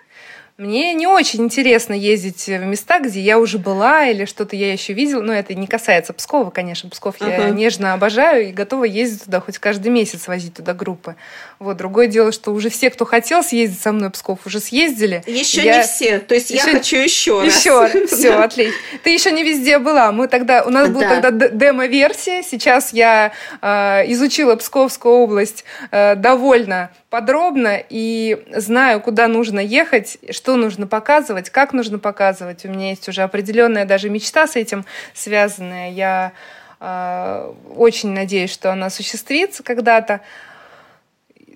Мне 0.57 0.95
не 0.95 1.09
очень 1.09 1.43
интересно 1.43 1.95
ездить 1.95 2.47
в 2.47 2.65
места, 2.65 3.01
где 3.01 3.19
я 3.19 3.41
уже 3.41 3.59
была 3.59 4.07
или 4.07 4.25
что-то 4.25 4.55
я 4.55 4.73
еще 4.73 4.93
видела. 4.93 5.21
Но 5.21 5.33
это 5.33 5.53
не 5.53 5.67
касается 5.67 6.13
Пскова, 6.13 6.51
конечно. 6.51 6.89
Псков 6.91 7.17
uh-huh. 7.19 7.47
я 7.47 7.51
нежно 7.51 7.93
обожаю 7.93 8.49
и 8.49 8.53
готова 8.53 8.85
ездить 8.85 9.25
туда 9.25 9.41
хоть 9.41 9.59
каждый 9.59 9.89
месяц, 9.89 10.29
возить 10.29 10.55
туда 10.55 10.73
группы. 10.73 11.17
Вот. 11.59 11.77
Другое 11.77 12.07
дело, 12.07 12.31
что 12.31 12.53
уже 12.53 12.71
все, 12.71 12.91
кто 12.91 13.05
хотел 13.05 13.43
съездить 13.43 13.81
со 13.81 13.91
мной 13.91 14.11
в 14.11 14.13
Псков, 14.13 14.47
уже 14.47 14.61
съездили. 14.61 15.25
Еще 15.27 15.65
я... 15.65 15.79
не 15.79 15.83
все. 15.83 16.21
То 16.21 16.37
есть 16.37 16.51
еще... 16.51 16.71
я 16.71 16.79
хочу 16.79 16.97
еще 16.99 17.43
раз. 17.43 17.59
Еще. 17.59 18.07
Все, 18.15 18.35
отлично. 18.35 18.75
Ты 19.03 19.11
еще 19.11 19.33
не 19.33 19.43
везде 19.43 19.81
была. 19.81 20.13
Мы 20.13 20.29
тогда... 20.29 20.63
У 20.63 20.71
нас 20.71 20.89
была 20.89 21.21
тогда 21.21 21.49
демо-версия. 21.49 22.45
Сейчас 22.45 22.93
я 22.93 23.33
э, 23.61 24.05
изучила 24.13 24.55
Псковскую 24.55 25.17
область 25.17 25.65
э, 25.91 26.15
довольно 26.15 26.91
подробно 27.15 27.81
и 27.91 28.45
знаю, 28.57 29.01
куда 29.01 29.29
нужно 29.29 29.61
ехать, 29.61 30.19
что 30.31 30.57
нужно 30.57 30.89
показывать, 30.89 31.49
как 31.49 31.73
нужно 31.73 32.01
показывать. 32.01 32.65
У 32.65 32.69
меня 32.69 32.89
есть 32.89 33.09
уже 33.09 33.23
определенная 33.23 33.85
даже 33.85 34.11
мечта 34.11 34.49
с 34.49 34.57
этим 34.57 34.85
связанная. 35.13 35.93
Я 35.93 36.33
э, 36.81 37.53
очень 37.77 38.11
надеюсь, 38.11 38.53
что 38.53 38.73
она 38.73 38.87
осуществится 38.87 39.63
когда-то. 39.63 40.23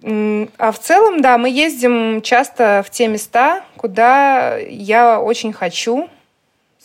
А 0.04 0.70
в 0.70 0.78
целом, 0.78 1.22
да, 1.22 1.38
мы 1.38 1.50
ездим 1.50 2.22
часто 2.22 2.84
в 2.86 2.90
те 2.90 3.08
места, 3.08 3.64
куда 3.76 4.58
я 4.58 5.20
очень 5.20 5.52
хочу 5.52 6.08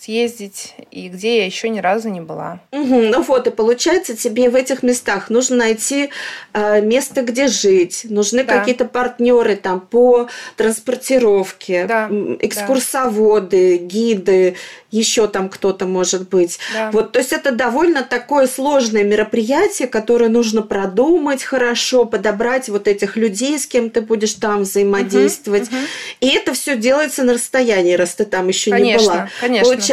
съездить 0.03 0.73
и 0.91 1.07
где 1.07 1.37
я 1.37 1.45
еще 1.45 1.69
ни 1.69 1.79
разу 1.79 2.09
не 2.09 2.21
была. 2.21 2.59
Угу, 2.71 2.83
ну 2.83 3.21
вот, 3.21 3.47
и 3.47 3.51
получается, 3.51 4.15
тебе 4.15 4.49
в 4.49 4.55
этих 4.55 4.83
местах 4.83 5.29
нужно 5.29 5.55
найти 5.57 6.09
э, 6.53 6.81
место, 6.81 7.21
где 7.21 7.47
жить, 7.47 8.05
нужны 8.09 8.43
да. 8.43 8.59
какие-то 8.59 8.85
партнеры 8.85 9.55
там 9.55 9.79
по 9.79 10.27
транспортировке, 10.57 11.85
да. 11.85 12.09
экскурсоводы, 12.41 13.79
да. 13.79 13.85
гиды, 13.85 14.55
еще 14.91 15.27
там 15.27 15.49
кто-то 15.49 15.85
может 15.85 16.29
быть. 16.29 16.59
Да. 16.73 16.91
Вот, 16.91 17.13
то 17.13 17.19
есть 17.19 17.31
это 17.31 17.51
довольно 17.51 18.03
такое 18.03 18.47
сложное 18.47 19.03
мероприятие, 19.03 19.87
которое 19.87 20.29
нужно 20.29 20.61
продумать 20.61 21.43
хорошо, 21.43 22.05
подобрать 22.05 22.67
вот 22.69 22.87
этих 22.87 23.15
людей, 23.15 23.57
с 23.57 23.65
кем 23.65 23.89
ты 23.89 24.01
будешь 24.01 24.33
там 24.33 24.63
взаимодействовать. 24.63 25.69
Угу, 25.69 25.75
угу. 25.75 25.85
И 26.19 26.27
это 26.27 26.53
все 26.53 26.75
делается 26.75 27.23
на 27.23 27.33
расстоянии, 27.33 27.93
раз 27.93 28.15
ты 28.15 28.25
там 28.25 28.49
еще 28.49 28.71
конечно, 28.71 29.01
не 29.01 29.05
была. 29.05 29.29
Конечно 29.39 29.92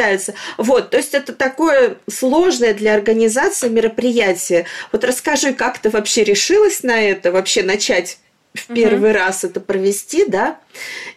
Вот, 0.57 0.89
то 0.89 0.97
есть 0.97 1.13
это 1.13 1.33
такое 1.33 1.97
сложное 2.09 2.73
для 2.73 2.93
организации 2.93 3.69
мероприятие. 3.69 4.65
Вот 4.91 5.03
расскажи, 5.03 5.53
как 5.53 5.79
ты 5.79 5.89
вообще 5.89 6.23
решилась 6.23 6.83
на 6.83 7.01
это, 7.01 7.31
вообще 7.31 7.63
начать 7.63 8.19
в 8.53 8.73
первый 8.73 9.11
угу. 9.11 9.17
раз 9.17 9.43
это 9.43 9.59
провести, 9.59 10.25
да? 10.25 10.59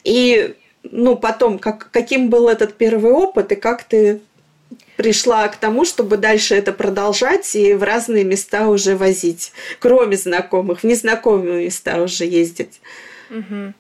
И 0.05 0.55
ну 0.83 1.17
потом, 1.17 1.59
как, 1.59 1.91
каким 1.91 2.31
был 2.31 2.49
этот 2.49 2.75
первый 2.75 3.13
опыт 3.13 3.53
и 3.53 3.57
как 3.57 3.85
ты 3.85 4.21
пришла 4.97 5.49
к 5.49 5.57
тому, 5.57 5.85
чтобы 5.85 6.17
дальше 6.17 6.55
это 6.55 6.73
продолжать 6.73 7.57
и 7.57 7.75
в 7.75 7.83
разные 7.83 8.25
места 8.25 8.69
уже 8.69 8.97
возить, 8.97 9.53
кроме 9.81 10.17
знакомых, 10.17 10.81
в 10.81 10.85
незнакомые 10.85 11.65
места 11.65 12.01
уже 12.03 12.25
ездить. 12.25 12.81
Угу. 13.31 13.73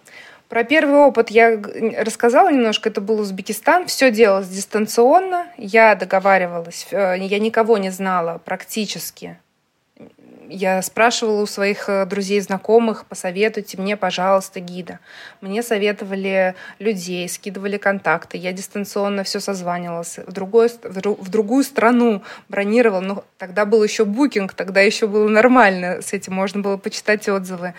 Про 0.48 0.62
первый 0.64 0.98
опыт 0.98 1.30
я 1.30 1.60
рассказала 1.98 2.52
немножко. 2.52 2.88
Это 2.88 3.00
был 3.00 3.20
Узбекистан. 3.20 3.86
Все 3.86 4.10
делалось 4.10 4.48
дистанционно. 4.48 5.46
Я 5.56 5.94
договаривалась. 5.94 6.86
Э, 6.90 7.16
я 7.18 7.38
никого 7.38 7.78
не 7.78 7.90
знала 7.90 8.40
практически. 8.44 9.38
Я 10.48 10.82
спрашивала 10.82 11.40
у 11.42 11.46
своих 11.46 11.88
э, 11.88 12.04
друзей, 12.04 12.40
знакомых, 12.40 13.06
посоветуйте 13.06 13.80
мне, 13.80 13.96
пожалуйста, 13.96 14.60
гида. 14.60 14.98
Мне 15.40 15.62
советовали 15.62 16.54
людей, 16.78 17.26
скидывали 17.28 17.78
контакты. 17.78 18.36
Я 18.36 18.52
дистанционно 18.52 19.24
все 19.24 19.40
созванивалась. 19.40 20.18
В, 20.18 20.32
другой, 20.32 20.68
в 20.68 21.28
другую 21.30 21.64
страну 21.64 22.22
бронировала. 22.50 23.00
Но 23.00 23.24
тогда 23.38 23.64
был 23.64 23.82
еще 23.82 24.04
букинг, 24.04 24.52
тогда 24.52 24.82
еще 24.82 25.06
было 25.06 25.28
нормально 25.28 26.02
с 26.02 26.12
этим. 26.12 26.34
Можно 26.34 26.60
было 26.60 26.76
почитать 26.76 27.26
отзывы. 27.28 27.72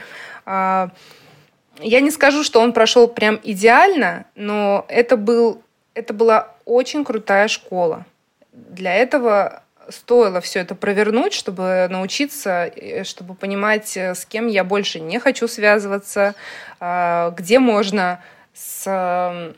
Я 1.80 2.00
не 2.02 2.12
скажу, 2.12 2.44
что 2.44 2.62
он 2.62 2.74
прошел 2.74 3.08
прям 3.08 3.40
идеально, 3.44 4.26
но 4.36 4.86
это, 4.88 5.18
был, 5.18 5.62
это 5.94 6.14
была 6.14 6.50
очень 6.66 7.04
крутая 7.04 7.48
школа. 7.48 8.06
Для 8.52 8.94
этого 8.96 9.64
стоило 9.90 10.42
все 10.42 10.60
это 10.60 10.76
провернуть, 10.76 11.34
чтобы 11.34 11.88
научиться, 11.90 12.72
э, 12.76 13.04
чтобы 13.04 13.36
понимать, 13.36 13.96
э, 13.98 14.16
с 14.16 14.26
кем 14.26 14.48
я 14.48 14.64
больше 14.64 15.00
не 15.00 15.20
хочу 15.20 15.48
связываться, 15.48 16.36
а, 16.80 17.32
где 17.32 17.60
можно 17.60 18.22
с, 18.54 19.54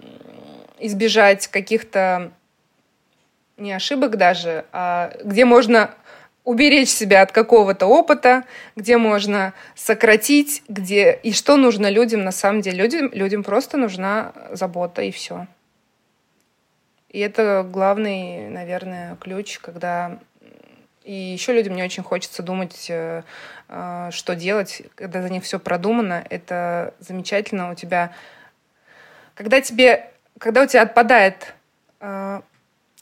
избежать 0.80 1.48
каких-то 1.48 2.32
не 3.58 3.74
ошибок 3.74 4.18
даже, 4.18 4.66
а 4.72 5.14
где 5.24 5.46
можно 5.46 5.92
уберечь 6.48 6.88
себя 6.88 7.24
от 7.24 7.34
какого-то 7.34 7.88
опыта, 7.88 8.46
где 8.78 8.98
можно 8.98 9.54
сократить, 9.76 10.64
где 10.70 11.12
и 11.12 11.34
что 11.34 11.58
нужно 11.58 11.90
людям 11.90 12.24
на 12.24 12.32
самом 12.32 12.62
деле. 12.62 12.84
Людям, 12.84 13.10
людям 13.12 13.44
просто 13.44 13.76
нужна 13.76 14.32
забота 14.52 15.02
и 15.02 15.12
все. 15.12 15.48
И 17.10 17.20
это 17.20 17.68
главный, 17.70 18.48
наверное, 18.48 19.18
ключ, 19.18 19.60
когда 19.60 20.20
и 21.04 21.14
еще 21.14 21.52
людям 21.52 21.76
не 21.76 21.84
очень 21.84 22.04
хочется 22.04 22.42
думать, 22.42 22.88
э, 22.90 23.24
э, 23.68 24.10
что 24.12 24.34
делать, 24.34 24.84
когда 24.96 25.22
за 25.22 25.30
них 25.30 25.44
все 25.44 25.60
продумано. 25.60 26.26
Это 26.30 26.94
замечательно 27.00 27.72
у 27.72 27.76
тебя. 27.76 28.14
Когда 29.36 29.60
тебе, 29.60 30.10
когда 30.38 30.64
у 30.64 30.66
тебя 30.66 30.84
отпадает 30.84 31.54
э, 32.00 32.40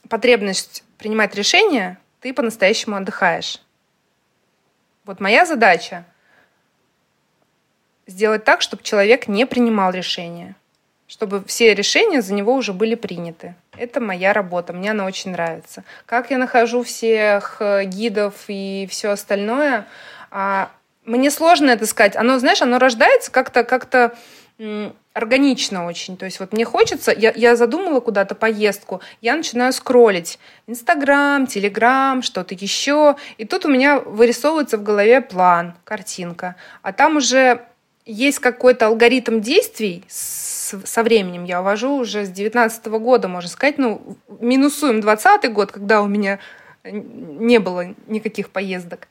потребность 0.08 0.82
принимать 0.98 1.36
решения, 1.36 1.98
ты 2.26 2.34
по-настоящему 2.34 2.96
отдыхаешь. 2.96 3.60
Вот 5.04 5.20
моя 5.20 5.46
задача 5.46 6.04
сделать 8.08 8.42
так, 8.42 8.62
чтобы 8.62 8.82
человек 8.82 9.28
не 9.28 9.46
принимал 9.46 9.92
решения, 9.92 10.56
чтобы 11.06 11.44
все 11.44 11.72
решения 11.72 12.22
за 12.22 12.34
него 12.34 12.54
уже 12.54 12.72
были 12.72 12.96
приняты. 12.96 13.54
Это 13.78 14.00
моя 14.00 14.32
работа, 14.32 14.72
мне 14.72 14.90
она 14.90 15.04
очень 15.04 15.30
нравится. 15.30 15.84
Как 16.04 16.32
я 16.32 16.38
нахожу 16.38 16.82
всех 16.82 17.58
э, 17.60 17.84
гидов 17.84 18.34
и 18.48 18.88
все 18.90 19.10
остальное, 19.10 19.86
а, 20.32 20.72
мне 21.04 21.30
сложно 21.30 21.70
это 21.70 21.86
сказать. 21.86 22.16
Оно, 22.16 22.40
знаешь, 22.40 22.60
оно 22.60 22.80
рождается 22.80 23.30
как-то 23.30 23.62
как-то 23.62 24.16
органично 25.12 25.86
очень. 25.86 26.16
То 26.16 26.24
есть 26.24 26.40
вот 26.40 26.52
мне 26.52 26.64
хочется, 26.64 27.12
я, 27.12 27.32
я 27.34 27.56
задумала 27.56 28.00
куда-то 28.00 28.34
поездку, 28.34 29.00
я 29.20 29.36
начинаю 29.36 29.72
скроллить 29.72 30.38
Инстаграм, 30.66 31.46
Телеграм, 31.46 32.22
что-то 32.22 32.54
еще, 32.54 33.16
и 33.38 33.44
тут 33.44 33.64
у 33.64 33.68
меня 33.68 33.98
вырисовывается 34.00 34.78
в 34.78 34.82
голове 34.82 35.20
план, 35.20 35.74
картинка, 35.84 36.56
а 36.82 36.92
там 36.92 37.16
уже 37.16 37.66
есть 38.06 38.38
какой-то 38.38 38.86
алгоритм 38.86 39.40
действий 39.40 40.04
с, 40.06 40.80
со 40.84 41.02
временем. 41.02 41.44
Я 41.44 41.60
ввожу 41.60 41.96
уже 41.96 42.24
с 42.24 42.30
19 42.30 42.86
года, 42.86 43.28
можно 43.28 43.50
сказать, 43.50 43.78
ну, 43.78 44.16
минусуем 44.40 45.00
20 45.00 45.52
год, 45.52 45.72
когда 45.72 46.02
у 46.02 46.06
меня 46.06 46.38
не 46.84 47.58
было 47.58 47.94
никаких 48.06 48.50
поездок. 48.50 49.08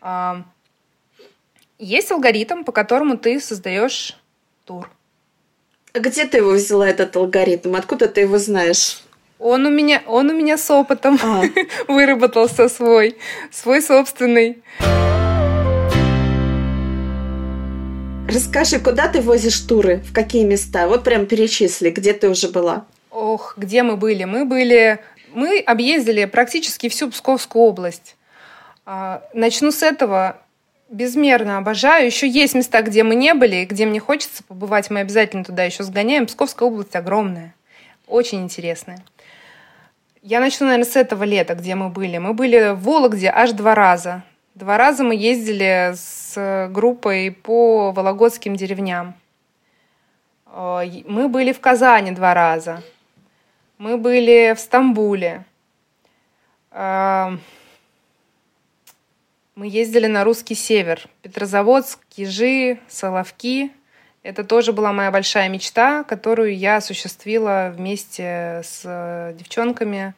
А, 0.00 0.42
есть 1.78 2.12
алгоритм, 2.12 2.64
по 2.64 2.72
которому 2.72 3.16
ты 3.16 3.40
создаешь 3.40 4.18
тур. 4.64 4.88
А 5.92 5.98
где 5.98 6.24
ты 6.26 6.38
его 6.38 6.52
взяла, 6.52 6.88
этот 6.88 7.14
алгоритм? 7.16 7.76
Откуда 7.76 8.08
ты 8.08 8.22
его 8.22 8.38
знаешь? 8.38 9.02
Он 9.38 9.66
у 9.66 9.70
меня, 9.70 10.02
он 10.06 10.30
у 10.30 10.32
меня 10.32 10.56
с 10.56 10.70
опытом 10.70 11.18
а. 11.22 11.42
выработался 11.88 12.68
свой, 12.68 13.16
свой 13.52 13.82
собственный. 13.82 14.62
Расскажи, 18.28 18.80
куда 18.80 19.08
ты 19.08 19.20
возишь 19.20 19.60
туры? 19.60 19.98
В 19.98 20.12
какие 20.12 20.44
места? 20.44 20.88
Вот 20.88 21.04
прям 21.04 21.26
перечисли, 21.26 21.90
где 21.90 22.14
ты 22.14 22.28
уже 22.30 22.48
была. 22.48 22.86
Ох, 23.10 23.54
где 23.56 23.82
мы 23.82 23.96
были? 23.96 24.24
Мы 24.24 24.44
были... 24.44 24.98
Мы 25.34 25.60
объездили 25.60 26.24
практически 26.24 26.88
всю 26.88 27.10
Псковскую 27.10 27.64
область. 27.64 28.16
А, 28.86 29.22
начну 29.34 29.72
с 29.72 29.82
этого 29.82 30.38
безмерно 30.94 31.58
обожаю. 31.58 32.06
Еще 32.06 32.28
есть 32.28 32.54
места, 32.54 32.82
где 32.82 33.02
мы 33.02 33.14
не 33.14 33.34
были, 33.34 33.64
где 33.64 33.84
мне 33.84 34.00
хочется 34.00 34.42
побывать. 34.44 34.90
Мы 34.90 35.00
обязательно 35.00 35.44
туда 35.44 35.64
еще 35.64 35.82
сгоняем. 35.82 36.26
Псковская 36.26 36.68
область 36.68 36.96
огромная, 36.96 37.54
очень 38.06 38.42
интересная. 38.42 38.98
Я 40.22 40.40
начну, 40.40 40.66
наверное, 40.66 40.90
с 40.90 40.96
этого 40.96 41.24
лета, 41.24 41.54
где 41.54 41.74
мы 41.74 41.90
были. 41.90 42.16
Мы 42.18 42.32
были 42.32 42.72
в 42.72 42.82
Вологде 42.82 43.30
аж 43.30 43.52
два 43.52 43.74
раза. 43.74 44.22
Два 44.54 44.78
раза 44.78 45.04
мы 45.04 45.14
ездили 45.16 45.92
с 45.94 46.68
группой 46.70 47.30
по 47.30 47.92
вологодским 47.92 48.56
деревням. 48.56 49.14
Э, 50.46 50.82
мы 51.06 51.28
были 51.28 51.52
в 51.52 51.60
Казани 51.60 52.12
два 52.12 52.32
раза. 52.32 52.82
Мы 53.78 53.98
были 53.98 54.54
в 54.56 54.60
Стамбуле. 54.60 55.44
Мы 59.54 59.68
ездили 59.68 60.08
на 60.08 60.24
русский 60.24 60.56
север. 60.56 61.06
Петрозаводск, 61.22 62.00
Кижи, 62.08 62.80
Соловки. 62.88 63.70
Это 64.24 64.42
тоже 64.42 64.72
была 64.72 64.92
моя 64.92 65.12
большая 65.12 65.48
мечта, 65.48 66.02
которую 66.02 66.56
я 66.56 66.76
осуществила 66.76 67.72
вместе 67.72 68.62
с 68.64 68.82
э, 68.84 69.32
девчонками. 69.38 70.14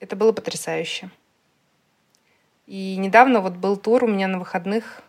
Это 0.00 0.16
было 0.16 0.32
потрясающе. 0.32 1.08
И 2.66 2.96
недавно 2.98 3.40
вот 3.40 3.54
был 3.54 3.78
тур 3.78 4.04
у 4.04 4.08
меня 4.08 4.28
на 4.28 4.38
выходных. 4.38 5.00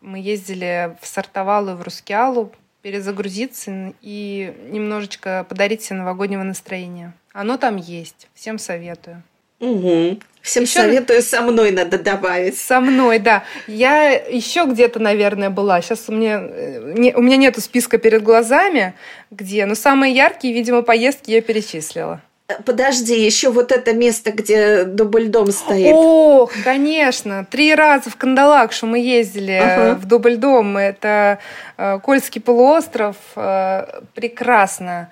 Мы 0.00 0.18
ездили 0.18 0.96
в 1.02 1.06
Сартовалу 1.06 1.72
и 1.72 1.74
в 1.74 1.82
Рускеалу 1.82 2.52
перезагрузиться 2.80 3.92
и 4.00 4.56
немножечко 4.70 5.44
подарить 5.46 5.82
себе 5.82 5.98
новогоднего 5.98 6.42
настроения. 6.42 7.12
Оно 7.34 7.58
там 7.58 7.76
есть. 7.76 8.28
Всем 8.32 8.58
советую. 8.58 9.22
Угу. 9.62 10.18
Всем 10.42 10.64
еще... 10.64 10.80
советую, 10.80 11.22
со 11.22 11.40
мной 11.40 11.70
надо 11.70 11.98
добавить. 11.98 12.58
Со 12.58 12.80
мной, 12.80 13.20
да. 13.20 13.44
Я 13.68 14.10
еще 14.10 14.64
где-то, 14.64 14.98
наверное, 14.98 15.50
была. 15.50 15.80
Сейчас 15.80 16.08
у 16.08 16.12
меня, 16.12 16.42
э, 16.42 16.94
не, 16.96 17.14
у 17.14 17.22
меня 17.22 17.36
нету 17.36 17.60
списка 17.60 17.96
перед 17.96 18.24
глазами, 18.24 18.94
где, 19.30 19.64
но 19.66 19.76
самые 19.76 20.12
яркие, 20.12 20.52
видимо, 20.52 20.82
поездки 20.82 21.30
я 21.30 21.40
перечислила. 21.42 22.20
Э, 22.48 22.54
подожди, 22.64 23.24
еще 23.24 23.52
вот 23.52 23.70
это 23.70 23.92
место, 23.92 24.32
где 24.32 24.82
дубльдом 24.82 25.52
стоит. 25.52 25.92
Ох, 25.94 26.52
конечно. 26.64 27.46
Три 27.48 27.72
раза 27.76 28.10
в 28.10 28.16
Кандалакшу 28.16 28.86
мы 28.86 28.98
ездили 28.98 29.52
ага. 29.52 29.94
в 29.94 30.06
дубльдом. 30.06 30.76
Это 30.76 31.38
э, 31.78 32.00
Кольский 32.00 32.40
полуостров. 32.40 33.14
Прекрасно 34.14 35.08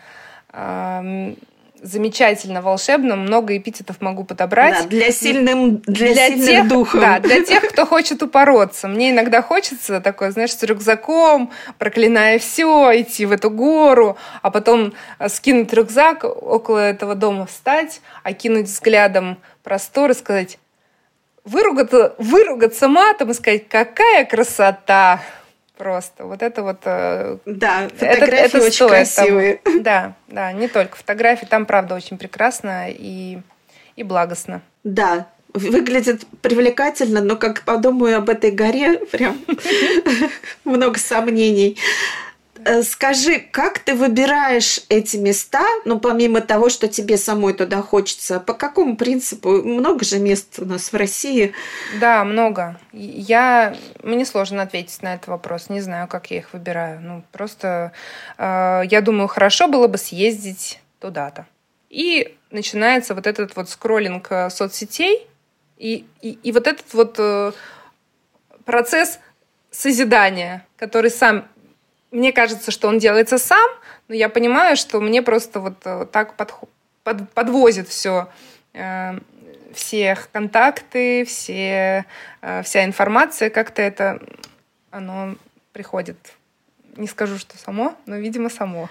замечательно, 1.83 2.63
волшебно, 2.63 3.17
много 3.17 3.57
эпитетов 3.57 4.01
могу 4.01 4.25
подобрать. 4.25 4.85
Да, 4.85 4.89
для, 4.89 5.11
сильным, 5.11 5.79
для, 5.79 6.13
для 6.13 6.29
сильных 6.29 6.47
тех, 6.47 6.69
духом. 6.69 7.01
Да, 7.01 7.19
для 7.21 7.43
тех, 7.45 7.69
кто 7.69 7.87
хочет 7.87 8.23
упороться. 8.23 8.89
Мне 8.89 9.11
иногда 9.11 9.43
хочется 9.43 10.01
такое, 10.01 10.31
знаешь, 10.31 10.53
с 10.53 10.63
рюкзаком, 10.63 11.51
проклиная 11.79 12.39
все, 12.39 13.01
идти 13.01 13.27
в 13.27 13.33
эту 13.33 13.51
гору, 13.51 14.17
а 14.43 14.51
потом 14.51 14.93
э, 15.19 15.29
скинуть 15.29 15.73
рюкзак, 15.73 16.25
около 16.25 16.79
этого 16.79 17.15
дома 17.15 17.47
встать, 17.47 18.01
окинуть 18.23 18.67
взглядом 18.67 19.39
простор 19.63 20.11
и 20.11 20.15
сказать, 20.15 20.59
выругаться, 21.45 22.15
выругаться 22.19 22.89
матом 22.89 23.31
и 23.31 23.35
сказать, 23.35 23.69
какая 23.69 24.25
красота! 24.25 25.21
Просто 25.81 26.27
вот 26.27 26.43
это 26.43 26.63
вот... 26.63 26.81
Э, 26.85 27.39
да, 27.47 27.89
фотографии 27.89 28.35
это, 28.35 28.37
это 28.37 28.59
очень 28.59 28.73
стоит 28.73 28.91
красивые. 28.91 29.55
Того. 29.55 29.79
Да, 29.83 30.13
да, 30.29 30.53
не 30.53 30.69
только 30.69 30.95
фотографии, 30.95 31.47
там 31.47 31.65
правда 31.65 31.95
очень 31.95 32.19
прекрасно 32.19 32.91
и, 32.91 33.39
и 33.97 34.03
благостно. 34.03 34.61
Да, 34.85 35.29
выглядит 35.55 36.27
привлекательно, 36.43 37.23
но 37.23 37.37
как 37.37 37.63
подумаю 37.63 38.19
об 38.19 38.29
этой 38.29 38.51
горе, 38.51 38.99
прям 39.07 39.39
много 40.67 40.99
сомнений. 40.99 41.79
Э, 42.65 42.83
скажи, 42.83 43.39
как 43.39 43.79
ты 43.79 43.95
выбираешь 43.95 44.81
эти 44.89 45.17
места, 45.17 45.65
ну, 45.85 45.99
помимо 45.99 46.41
того, 46.41 46.69
что 46.69 46.89
тебе 46.89 47.17
самой 47.17 47.55
туда 47.55 47.83
хочется, 47.83 48.41
по 48.41 48.55
какому 48.55 48.97
принципу? 48.97 49.63
Много 49.63 50.05
же 50.05 50.19
мест 50.19 50.59
у 50.59 50.65
нас 50.65 50.93
в 50.93 50.97
России. 50.97 51.53
Да, 52.01 52.25
много. 52.25 52.79
Я... 52.93 53.77
Мне 54.03 54.25
сложно 54.25 54.63
ответить 54.63 55.03
на 55.03 55.15
этот 55.15 55.29
вопрос. 55.29 55.69
Не 55.69 55.81
знаю, 55.81 56.09
как 56.09 56.31
я 56.31 56.39
их 56.39 56.53
выбираю. 56.53 57.01
Ну, 57.01 57.23
просто 57.33 57.93
э, 58.39 58.83
я 58.91 59.01
думаю, 59.01 59.29
хорошо 59.29 59.69
было 59.69 59.87
бы 59.87 59.99
съездить 59.99 60.81
туда-то. 60.99 61.47
И 61.89 62.37
начинается 62.51 63.15
вот 63.15 63.27
этот 63.27 63.57
вот 63.57 63.69
скроллинг 63.71 64.27
э, 64.31 64.51
соцсетей, 64.51 65.27
и, 65.77 66.05
и, 66.21 66.33
и 66.43 66.53
вот 66.53 66.67
этот 66.67 66.93
вот 66.93 67.17
э, 67.19 67.53
процесс 68.65 69.19
созидания, 69.71 70.67
который 70.77 71.11
сам 71.11 71.49
мне 72.11 72.33
кажется, 72.33 72.71
что 72.71 72.89
он 72.89 72.99
делается 72.99 73.39
сам, 73.39 73.71
но 74.09 74.15
я 74.15 74.29
понимаю, 74.29 74.77
что 74.77 75.01
мне 75.01 75.23
просто 75.23 75.61
вот 75.61 75.75
э, 75.85 76.07
так 76.11 76.37
под, 76.37 76.55
под, 77.05 77.31
подвозит 77.33 77.89
все 77.89 78.29
э, 78.73 79.19
всех 79.73 80.31
контакты, 80.33 81.25
все, 81.25 82.05
э, 82.43 82.63
вся 82.63 82.85
информация, 82.85 83.51
как-то 83.51 83.83
это 83.83 84.21
оно 84.91 85.37
приходит. 85.73 86.17
Не 86.97 87.07
скажу, 87.07 87.39
что 87.39 87.57
само, 87.57 87.95
но, 88.07 88.17
видимо, 88.17 88.51
само. 88.51 88.89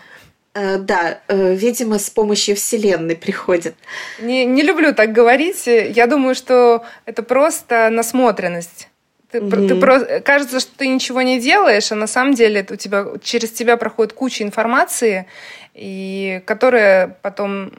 Да, 0.54 1.22
видимо, 1.28 2.00
с 2.00 2.10
помощью 2.10 2.56
Вселенной 2.56 3.16
приходит. 3.16 3.76
Не, 4.20 4.46
не 4.46 4.64
люблю 4.64 4.96
так 4.96 5.12
говорить. 5.12 5.68
Я 5.68 6.08
думаю, 6.08 6.34
что 6.34 6.84
это 7.06 7.22
просто 7.22 7.90
насмотренность. 7.92 8.90
Ты, 9.32 9.38
mm-hmm. 9.38 9.68
ты 9.68 9.76
просто 9.76 10.22
кажется, 10.22 10.60
что 10.60 10.76
ты 10.76 10.88
ничего 10.88 11.22
не 11.22 11.40
делаешь, 11.40 11.92
а 11.92 11.96
на 11.96 12.08
самом 12.08 12.34
деле 12.34 12.66
у 12.68 12.76
тебя 12.76 13.06
через 13.22 13.52
тебя 13.52 13.78
проходит 13.78 14.14
куча 14.14 14.44
информации, 14.44 15.28
и 15.76 16.42
которая 16.46 17.16
потом 17.22 17.72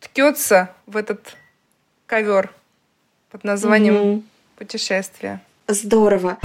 ткется 0.00 0.70
в 0.86 0.98
этот 0.98 1.36
ковер 2.06 2.52
под 3.30 3.44
названием 3.44 3.94
mm-hmm. 3.94 4.22
путешествие. 4.58 5.40
Здорово. 5.68 6.38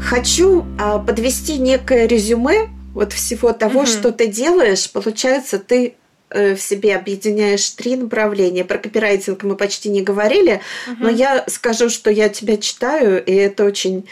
Хочу 0.00 0.64
а, 0.78 0.98
подвести 0.98 1.58
некое 1.58 2.06
резюме 2.06 2.68
вот 2.94 3.12
всего 3.12 3.52
того, 3.52 3.82
mm-hmm. 3.82 3.98
что 3.98 4.10
ты 4.10 4.26
делаешь. 4.26 4.90
Получается, 4.90 5.58
ты 5.58 5.94
в 6.34 6.58
себе 6.58 6.96
объединяешь 6.96 7.68
три 7.70 7.96
направления. 7.96 8.64
Про 8.64 8.78
копирайтинг 8.78 9.42
мы 9.44 9.56
почти 9.56 9.88
не 9.88 10.02
говорили, 10.02 10.60
угу. 10.86 10.96
но 11.04 11.10
я 11.10 11.44
скажу, 11.48 11.88
что 11.88 12.10
я 12.10 12.28
тебя 12.28 12.56
читаю, 12.56 13.24
и 13.24 13.32
это 13.32 13.64
очень 13.64 14.06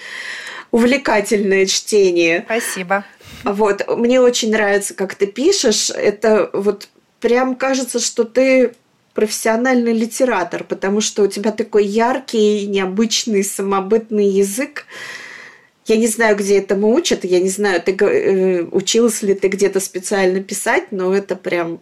увлекательное 0.70 1.66
чтение. 1.66 2.44
Спасибо. 2.46 3.04
Вот, 3.44 3.84
мне 3.96 4.20
очень 4.20 4.50
нравится, 4.50 4.94
как 4.94 5.14
ты 5.14 5.26
пишешь. 5.26 5.90
Это 5.90 6.50
вот 6.52 6.88
прям 7.20 7.54
кажется, 7.56 7.98
что 7.98 8.24
ты 8.24 8.72
профессиональный 9.14 9.92
литератор, 9.92 10.64
потому 10.64 11.00
что 11.00 11.22
у 11.22 11.26
тебя 11.26 11.52
такой 11.52 11.84
яркий, 11.84 12.66
необычный, 12.66 13.44
самобытный 13.44 14.26
язык. 14.26 14.86
Я 15.86 15.96
не 15.96 16.06
знаю, 16.06 16.36
где 16.36 16.58
этому 16.58 16.94
учат, 16.94 17.24
я 17.24 17.40
не 17.40 17.48
знаю, 17.48 17.82
ты 17.82 17.92
э, 17.92 18.62
училась 18.70 19.22
ли 19.22 19.34
ты 19.34 19.48
где-то 19.48 19.80
специально 19.80 20.40
писать, 20.42 20.92
но 20.92 21.14
это 21.14 21.36
прям 21.36 21.80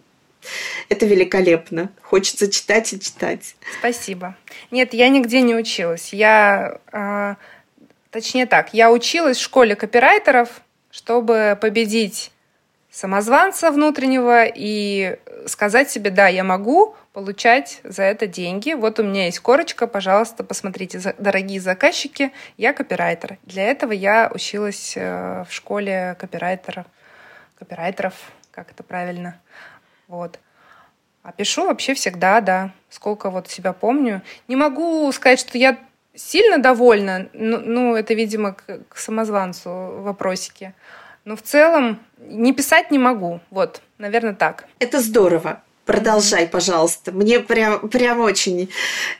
это 0.89 1.05
великолепно. 1.05 1.91
Хочется 2.01 2.51
читать 2.51 2.93
и 2.93 2.99
читать. 2.99 3.55
Спасибо. 3.79 4.35
Нет, 4.71 4.93
я 4.93 5.09
нигде 5.09 5.41
не 5.41 5.55
училась. 5.55 6.13
Я, 6.13 6.79
э, 6.91 7.35
точнее 8.09 8.45
так, 8.45 8.73
я 8.73 8.91
училась 8.91 9.37
в 9.37 9.43
школе 9.43 9.75
копирайтеров, 9.75 10.61
чтобы 10.91 11.57
победить 11.59 12.31
самозванца 12.91 13.71
внутреннего 13.71 14.45
и 14.45 15.17
сказать 15.47 15.89
себе, 15.89 16.11
да, 16.11 16.27
я 16.27 16.43
могу 16.43 16.95
получать 17.13 17.79
за 17.83 18.03
это 18.03 18.27
деньги. 18.27 18.73
Вот 18.73 18.99
у 18.99 19.03
меня 19.03 19.25
есть 19.25 19.39
корочка, 19.39 19.87
пожалуйста, 19.87 20.43
посмотрите, 20.43 20.99
дорогие 21.17 21.59
заказчики, 21.59 22.31
я 22.57 22.73
копирайтер. 22.73 23.37
Для 23.43 23.63
этого 23.63 23.91
я 23.91 24.31
училась 24.33 24.93
э, 24.95 25.45
в 25.47 25.53
школе 25.53 26.15
копирайтеров, 26.19 26.85
копирайтеров, 27.57 28.13
как 28.51 28.71
это 28.71 28.83
правильно. 28.83 29.39
Вот. 30.11 30.39
А 31.23 31.31
пишу 31.31 31.65
вообще 31.65 31.93
всегда, 31.93 32.41
да. 32.41 32.71
Сколько 32.89 33.29
вот 33.29 33.47
себя 33.47 33.71
помню. 33.71 34.21
Не 34.49 34.57
могу 34.57 35.09
сказать, 35.13 35.39
что 35.39 35.57
я 35.57 35.77
сильно 36.13 36.57
довольна. 36.57 37.29
Ну, 37.31 37.59
ну 37.59 37.95
это, 37.95 38.13
видимо, 38.13 38.53
к, 38.53 38.79
к 38.89 38.97
самозванцу 38.97 39.69
вопросики. 40.01 40.73
Но 41.23 41.37
в 41.37 41.41
целом 41.41 42.01
не 42.17 42.51
писать 42.51 42.91
не 42.91 42.99
могу. 42.99 43.39
Вот, 43.51 43.81
наверное, 43.97 44.33
так. 44.33 44.65
Это 44.79 44.99
здорово. 44.99 45.63
Продолжай, 45.91 46.47
пожалуйста. 46.47 47.11
Мне 47.11 47.39
прям, 47.41 47.89
прям 47.89 48.21
очень 48.21 48.69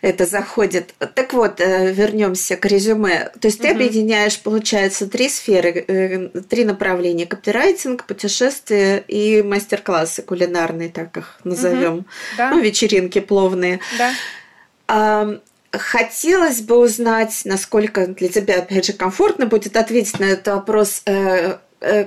это 0.01 0.25
заходит. 0.25 0.93
Так 1.15 1.33
вот, 1.33 1.59
э, 1.59 1.91
вернемся 1.91 2.55
к 2.55 2.65
резюме. 2.65 3.31
То 3.39 3.47
есть 3.47 3.59
угу. 3.59 3.67
ты 3.67 3.73
объединяешь, 3.73 4.39
получается, 4.39 5.07
три 5.07 5.27
сферы, 5.27 5.83
э, 5.87 6.29
три 6.49 6.63
направления: 6.63 7.25
копирайтинг, 7.25 8.05
путешествия 8.05 9.03
и 9.07 9.41
мастер-классы 9.41 10.21
кулинарные, 10.21 10.89
так 10.89 11.17
их 11.17 11.39
назовем. 11.43 11.93
Угу. 11.93 12.05
Да. 12.37 12.49
Ну, 12.51 12.61
вечеринки 12.61 13.19
пловные. 13.19 13.79
Да. 13.97 15.39
Хотелось 15.71 16.61
бы 16.61 16.77
узнать, 16.77 17.41
насколько 17.45 18.07
для 18.07 18.27
тебя, 18.27 18.59
опять 18.59 18.85
же, 18.85 18.93
комфортно 18.93 19.45
будет 19.45 19.77
ответить 19.77 20.19
на 20.19 20.25
этот 20.25 20.47
вопрос. 20.53 21.01
Э, 21.05 21.57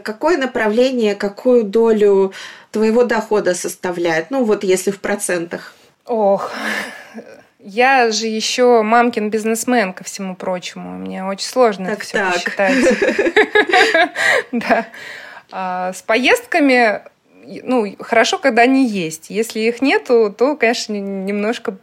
какое 0.02 0.36
направление, 0.38 1.14
какую 1.14 1.64
долю 1.64 2.32
твоего 2.74 3.04
дохода 3.04 3.54
составляет? 3.54 4.30
Ну, 4.30 4.44
вот 4.44 4.64
если 4.64 4.90
в 4.90 5.00
процентах. 5.00 5.74
Ох, 6.04 6.52
я 7.60 8.10
же 8.10 8.26
еще 8.26 8.82
мамкин 8.82 9.30
бизнесмен, 9.30 9.94
ко 9.94 10.04
всему 10.04 10.36
прочему. 10.36 10.98
Мне 10.98 11.24
очень 11.24 11.46
сложно 11.46 11.86
так, 11.86 11.94
это 11.94 12.04
все 12.04 12.18
так. 12.18 12.34
посчитать. 12.34 12.74
Да. 14.52 14.86
А, 15.50 15.92
с 15.92 16.02
поездками 16.02 17.02
ну, 17.62 17.94
хорошо, 18.00 18.38
когда 18.38 18.62
они 18.62 18.86
есть. 18.86 19.30
Если 19.30 19.60
их 19.60 19.82
нету, 19.82 20.34
то, 20.36 20.56
конечно, 20.56 20.94
немножко 20.94 21.76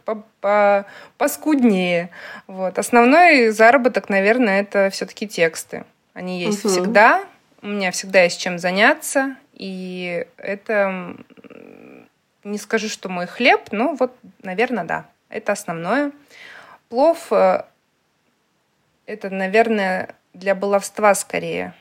поскуднее. 1.18 2.10
Вот. 2.46 2.78
Основной 2.78 3.50
заработок, 3.50 4.08
наверное, 4.08 4.60
это 4.60 4.90
все-таки 4.90 5.28
тексты. 5.28 5.84
Они 6.14 6.42
есть 6.42 6.64
угу. 6.64 6.72
всегда. 6.72 7.24
У 7.62 7.68
меня 7.68 7.92
всегда 7.92 8.22
есть 8.22 8.40
чем 8.40 8.58
заняться. 8.58 9.36
И 9.64 10.26
это 10.38 11.14
не 12.42 12.58
скажу, 12.58 12.88
что 12.88 13.08
мой 13.08 13.28
хлеб, 13.28 13.60
но 13.70 13.94
вот, 13.94 14.12
наверное, 14.42 14.82
да, 14.82 15.06
это 15.28 15.52
основное. 15.52 16.10
Плов 16.88 17.28
э, 17.30 17.62
это, 19.06 19.30
наверное, 19.30 20.16
для 20.34 20.56
баловства 20.56 21.14
скорее. 21.14 21.74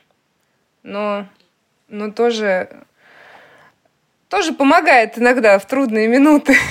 Но, 0.83 1.25
но 1.87 2.11
тоже, 2.11 2.69
тоже 4.29 4.53
помогает 4.53 5.17
иногда 5.17 5.57
в 5.57 5.65
трудные 5.65 6.07
минуты. 6.07 6.55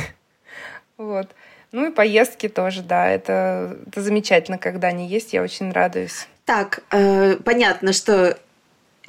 Вот. 0.97 1.35
Ну 1.73 1.89
и 1.89 1.91
поездки 1.91 2.49
тоже, 2.49 2.83
да, 2.83 3.09
это, 3.09 3.79
это 3.87 4.03
замечательно, 4.03 4.59
когда 4.59 4.89
они 4.89 5.09
есть, 5.09 5.33
я 5.33 5.43
очень 5.43 5.73
радуюсь. 5.73 6.29
Так, 6.45 6.83
э, 6.91 7.37
понятно, 7.37 7.95
что 7.95 8.39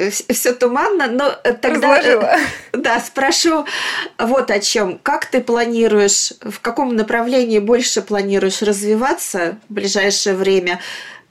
все 0.10 0.54
туманно, 0.54 1.08
но 1.08 1.32
тогда 1.62 1.98
Разложила. 1.98 2.36
да, 2.74 3.00
спрошу 3.00 3.66
вот 4.18 4.52
о 4.52 4.60
чем. 4.60 4.98
Как 5.00 5.26
ты 5.26 5.42
планируешь, 5.42 6.34
в 6.42 6.60
каком 6.60 6.96
направлении 6.96 7.60
больше 7.60 8.02
планируешь 8.02 8.62
развиваться 8.62 9.58
в 9.70 9.74
ближайшее 9.74 10.36
время? 10.36 10.80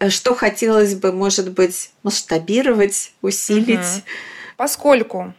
Что 0.09 0.35
хотелось 0.35 0.95
бы, 0.95 1.13
может 1.13 1.51
быть, 1.51 1.91
масштабировать, 2.03 3.13
усилить? 3.21 3.79
Угу. 3.79 4.03
Поскольку 4.57 5.35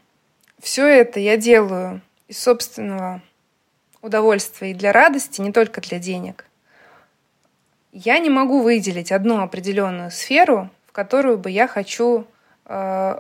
все 0.62 0.86
это 0.86 1.20
я 1.20 1.38
делаю 1.38 2.02
из 2.28 2.40
собственного 2.40 3.22
удовольствия 4.02 4.72
и 4.72 4.76
для 4.76 4.92
радости, 4.92 5.42
не 5.42 5.52
только 5.52 5.82
для 5.82 6.00
денег. 6.00 6.46
Я 7.92 8.20
не 8.20 8.30
могу 8.30 8.62
выделить 8.62 9.12
одну 9.12 9.42
определенную 9.42 10.12
сферу, 10.12 10.70
в 10.88 10.92
которую 10.92 11.38
бы 11.38 11.50
я 11.50 11.68
хочу 11.68 12.26
э, 12.72 13.20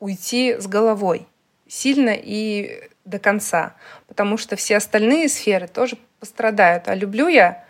уйти 0.00 0.56
с 0.58 0.66
головой 0.66 1.26
сильно 1.68 2.14
и 2.14 2.88
до 3.04 3.18
конца, 3.18 3.74
потому 4.08 4.38
что 4.38 4.56
все 4.56 4.76
остальные 4.76 5.28
сферы 5.28 5.68
тоже 5.68 5.98
пострадают. 6.20 6.88
А 6.88 6.94
люблю 6.94 7.28
я 7.28 7.64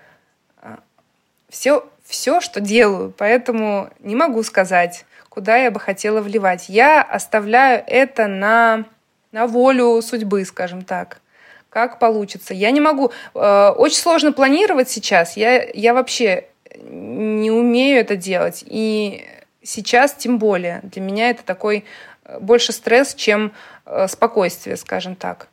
все, 1.48 1.78
э, 1.78 1.82
все, 2.04 2.40
что 2.40 2.60
делаю, 2.60 3.12
поэтому 3.16 3.90
не 3.98 4.14
могу 4.14 4.42
сказать, 4.42 5.04
куда 5.28 5.56
я 5.56 5.70
бы 5.70 5.80
хотела 5.80 6.20
вливать. 6.20 6.68
Я 6.68 7.02
оставляю 7.02 7.82
это 7.86 8.28
на, 8.28 8.84
на 9.32 9.46
волю 9.48 10.00
судьбы, 10.02 10.44
скажем 10.44 10.82
так. 10.82 11.20
Как 11.68 11.98
получится. 11.98 12.54
Я 12.54 12.70
не 12.70 12.80
могу. 12.80 13.10
Э, 13.34 13.70
очень 13.70 13.98
сложно 13.98 14.32
планировать 14.32 14.88
сейчас. 14.88 15.36
Я, 15.36 15.64
я 15.74 15.92
вообще 15.92 16.46
не 16.76 17.50
умею 17.50 18.00
это 18.00 18.14
делать. 18.14 18.62
И 18.64 19.26
сейчас 19.64 20.14
тем 20.14 20.38
более. 20.38 20.80
Для 20.84 21.02
меня 21.02 21.30
это 21.30 21.42
такой 21.42 21.84
э, 22.24 22.38
больше 22.38 22.72
стресс, 22.72 23.14
чем 23.14 23.52
э, 23.86 24.06
спокойствие, 24.08 24.76
скажем 24.76 25.16
так. 25.16 25.48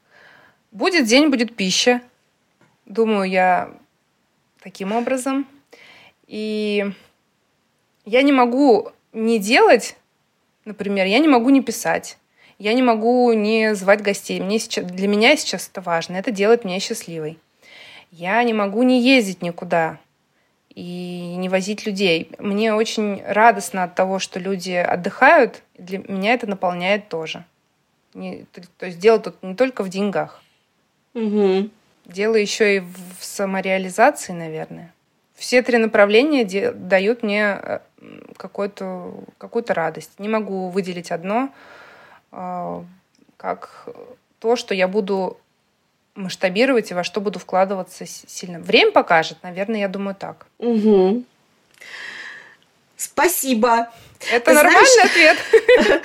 Будет 0.72 1.06
день, 1.06 1.30
будет 1.30 1.56
пища. 1.56 2.02
Думаю 2.86 3.30
я 3.30 3.72
таким 4.62 4.92
образом. 4.92 5.48
И 6.28 6.92
я 8.06 8.22
не 8.22 8.32
могу 8.32 8.92
не 9.14 9.40
делать, 9.40 9.98
например, 10.66 11.06
я 11.06 11.20
не 11.20 11.28
могу 11.28 11.50
не 11.50 11.62
писать, 11.62 12.18
я 12.58 12.74
не 12.74 12.82
могу 12.82 13.34
не 13.34 13.76
звать 13.76 14.02
гостей. 14.02 14.40
Мне 14.40 14.60
сейчас, 14.60 14.86
для 14.86 15.08
меня 15.08 15.36
сейчас 15.36 15.68
это 15.68 15.82
важно, 15.82 16.16
это 16.16 16.32
делает 16.32 16.64
меня 16.64 16.80
счастливой. 16.80 17.38
Я 18.12 18.42
не 18.44 18.54
могу 18.54 18.84
не 18.84 19.02
ездить 19.02 19.42
никуда 19.42 20.00
и 20.74 21.36
не 21.38 21.50
возить 21.50 21.86
людей. 21.86 22.32
Мне 22.40 22.74
очень 22.74 23.22
радостно 23.26 23.84
от 23.84 23.96
того, 23.96 24.20
что 24.20 24.40
люди 24.40 24.72
отдыхают. 24.72 25.64
Для 25.78 26.00
меня 26.00 26.34
это 26.34 26.48
наполняет 26.48 27.10
тоже. 27.10 27.46
Не, 28.14 28.46
то 28.78 28.86
есть 28.86 29.00
дело 29.00 29.20
тут 29.20 29.42
не 29.44 29.56
только 29.56 29.84
в 29.84 29.90
деньгах. 29.90 30.42
Угу. 31.14 31.70
Дело 32.06 32.36
еще 32.36 32.78
и 32.78 32.80
в 32.80 33.24
самореализации, 33.24 34.34
наверное. 34.34 34.94
Все 35.36 35.62
три 35.62 35.78
направления 35.78 36.72
дают 36.72 37.24
мне 37.24 37.60
э, 37.62 37.80
какую-то 38.38 39.14
какую 39.38 39.66
радость. 39.68 40.20
Не 40.20 40.30
могу 40.30 40.70
выделить 40.70 41.12
одно 41.12 41.54
э, 42.32 42.84
как 43.38 43.90
то, 44.40 44.56
что 44.56 44.74
я 44.74 44.88
буду 44.88 45.38
масштабировать 46.16 46.92
и 46.92 46.94
во 46.94 47.04
что 47.04 47.22
буду 47.22 47.40
вкладываться 47.40 48.06
сильно. 48.06 48.60
Время 48.60 48.92
покажет, 48.92 49.38
наверное, 49.44 49.82
я 49.82 49.88
думаю 49.88 50.16
так. 50.16 50.48
Угу. 50.60 51.24
Спасибо. 52.98 53.90
Это 54.32 54.52
Ты 54.52 54.54
нормальный 54.54 54.88
знаешь, 54.94 55.38
ответ? 55.38 56.04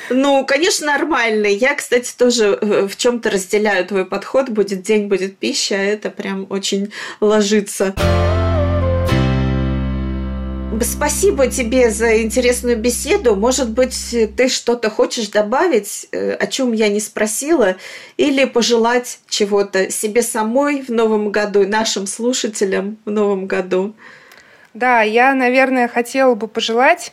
Ну, 0.10 0.44
конечно, 0.44 0.86
нормальный. 0.86 1.54
Я, 1.54 1.74
кстати, 1.74 2.14
тоже 2.16 2.58
э, 2.60 2.86
в 2.86 2.96
чем-то 2.96 3.30
разделяю 3.30 3.86
твой 3.86 4.04
подход. 4.04 4.50
Будет 4.50 4.82
день, 4.82 5.08
будет 5.08 5.38
пища. 5.38 5.76
Это 5.76 6.10
прям 6.10 6.46
очень 6.50 6.92
ложится. 7.20 7.94
Спасибо 10.82 11.46
тебе 11.46 11.90
за 11.90 12.22
интересную 12.22 12.76
беседу. 12.76 13.36
Может 13.36 13.70
быть, 13.70 14.16
ты 14.36 14.48
что-то 14.48 14.90
хочешь 14.90 15.28
добавить, 15.28 16.08
э, 16.10 16.32
о 16.32 16.46
чем 16.46 16.72
я 16.72 16.88
не 16.88 17.00
спросила, 17.00 17.76
или 18.16 18.44
пожелать 18.44 19.20
чего-то 19.28 19.90
себе 19.90 20.22
самой 20.22 20.82
в 20.82 20.88
новом 20.88 21.30
году 21.30 21.62
и 21.62 21.66
нашим 21.66 22.06
слушателям 22.06 22.98
в 23.04 23.10
новом 23.10 23.46
году? 23.46 23.94
Да, 24.72 25.02
я, 25.02 25.34
наверное, 25.34 25.86
хотела 25.86 26.34
бы 26.34 26.48
пожелать 26.48 27.12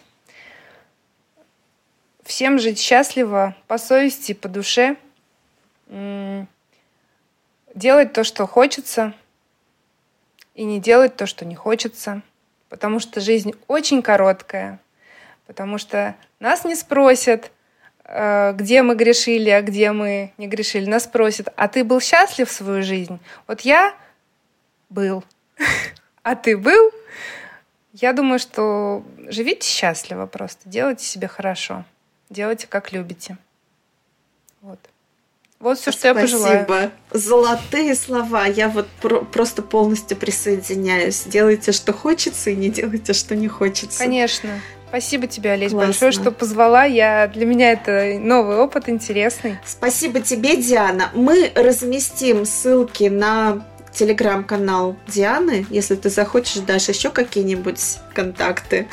всем 2.24 2.57
жить 2.57 2.80
счастливо, 2.80 3.55
по 3.68 3.78
совести, 3.78 4.34
по 4.34 4.47
душе, 4.47 4.95
делать 7.76 8.14
то, 8.14 8.24
что 8.24 8.47
хочется, 8.47 9.14
и 10.55 10.64
не 10.64 10.80
делать 10.80 11.16
то, 11.16 11.26
что 11.26 11.45
не 11.45 11.55
хочется– 11.55 12.22
потому 12.72 12.99
что 12.99 13.19
жизнь 13.19 13.53
очень 13.67 14.01
короткая, 14.01 14.80
потому 15.45 15.78
что 15.78 16.15
нас 16.39 16.63
не 16.63 16.76
спросят, 16.76 17.51
э, 18.05 18.53
где 18.53 18.82
мы 18.82 18.95
грешили, 18.95 19.49
а 19.49 19.61
где 19.61 19.91
мы 19.91 20.32
не 20.38 20.47
грешили. 20.47 20.89
Нас 20.89 21.03
спросят, 21.03 21.49
а 21.57 21.67
ты 21.67 21.84
был 21.84 21.99
счастлив 21.99 22.49
в 22.49 22.53
свою 22.53 22.82
жизнь? 22.82 23.19
Вот 23.45 23.61
я 23.61 23.93
был. 24.89 25.24
А 26.24 26.36
ты 26.36 26.55
был? 26.55 26.91
Я 27.93 28.13
думаю, 28.13 28.38
что 28.38 29.03
живите 29.28 29.67
счастливо 29.67 30.28
просто, 30.28 30.69
делайте 30.69 31.03
себе 31.03 31.28
хорошо, 31.28 31.84
делайте 32.30 32.67
как 32.67 32.91
любите. 32.91 33.38
Вот. 34.61 34.80
Вот 35.62 35.78
все, 35.80 35.91
что 35.91 35.99
Спасибо. 35.99 36.20
я 36.20 36.26
пожелаю. 36.26 36.64
Спасибо. 36.66 36.91
Золотые 37.12 37.95
слова. 37.95 38.45
Я 38.45 38.68
вот 38.70 38.88
про- 39.01 39.22
просто 39.22 39.62
полностью 39.62 40.18
присоединяюсь. 40.18 41.24
Делайте, 41.26 41.72
что 41.72 41.93
хочется, 41.93 42.49
и 42.49 42.55
не 42.55 42.70
делайте, 42.70 43.14
что 43.14 43.36
не 43.36 43.47
хочется. 43.47 43.99
Конечно. 43.99 44.49
Спасибо 44.89 45.26
тебе, 45.28 45.51
Олесь, 45.51 45.72
Классно. 45.72 45.88
большое, 45.88 46.12
что 46.12 46.32
позвала. 46.32 46.84
Я, 46.84 47.28
для 47.28 47.45
меня 47.45 47.72
это 47.72 48.18
новый 48.20 48.57
опыт, 48.57 48.89
интересный. 48.89 49.57
Спасибо 49.66 50.20
тебе, 50.20 50.57
Диана. 50.57 51.12
Мы 51.14 51.49
разместим 51.55 52.45
ссылки 52.45 53.05
на 53.05 53.66
телеграм-канал 53.93 54.95
Дианы, 55.07 55.65
если 55.69 55.95
ты 55.95 56.09
захочешь, 56.09 56.61
дашь 56.61 56.89
еще 56.89 57.09
какие-нибудь 57.09 57.97
контакты. 58.13 58.87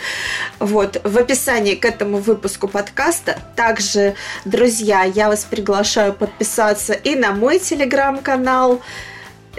Вот, 0.59 1.01
в 1.05 1.18
описании 1.18 1.74
к 1.74 1.84
этому 1.84 2.18
выпуску 2.18 2.68
подкаста. 2.68 3.38
Также, 3.57 4.14
друзья, 4.44 5.05
я 5.05 5.28
вас 5.28 5.44
приглашаю 5.44 6.12
подписаться 6.12 6.92
и 6.92 7.14
на 7.14 7.32
мой 7.32 7.59
телеграм-канал, 7.59 8.80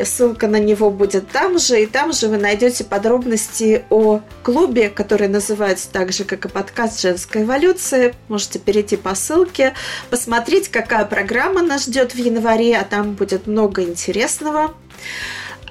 Ссылка 0.03 0.47
на 0.47 0.59
него 0.59 0.91
будет 0.91 1.29
там 1.29 1.59
же, 1.59 1.81
и 1.81 1.85
там 1.85 2.13
же 2.13 2.27
вы 2.27 2.37
найдете 2.37 2.83
подробности 2.83 3.83
о 3.89 4.21
клубе, 4.43 4.89
который 4.89 5.27
называется 5.27 5.89
так 5.91 6.13
же, 6.13 6.23
как 6.23 6.45
и 6.45 6.49
подкаст 6.49 7.01
«Женская 7.01 7.43
эволюция». 7.43 8.13
Можете 8.29 8.59
перейти 8.59 8.95
по 8.95 9.13
ссылке, 9.13 9.73
посмотреть, 10.09 10.69
какая 10.69 11.05
программа 11.05 11.61
нас 11.61 11.85
ждет 11.85 12.13
в 12.13 12.17
январе, 12.17 12.77
а 12.77 12.83
там 12.83 13.13
будет 13.13 13.47
много 13.47 13.83
интересного. 13.83 14.73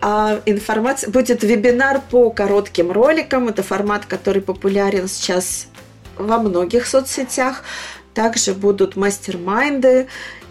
А 0.01 0.41
информация 0.47 1.11
будет 1.11 1.43
вебинар 1.43 2.01
по 2.11 2.31
коротким 2.31 2.93
роликам. 2.93 3.49
Это 3.49 3.63
формат, 3.63 4.07
который 4.07 4.43
популярен 4.43 5.09
сейчас 5.09 5.67
во 6.17 6.39
многих 6.39 6.87
соцсетях. 6.87 7.65
Также 8.15 8.55
будут 8.55 8.97
мастер-майнды. 8.97 10.09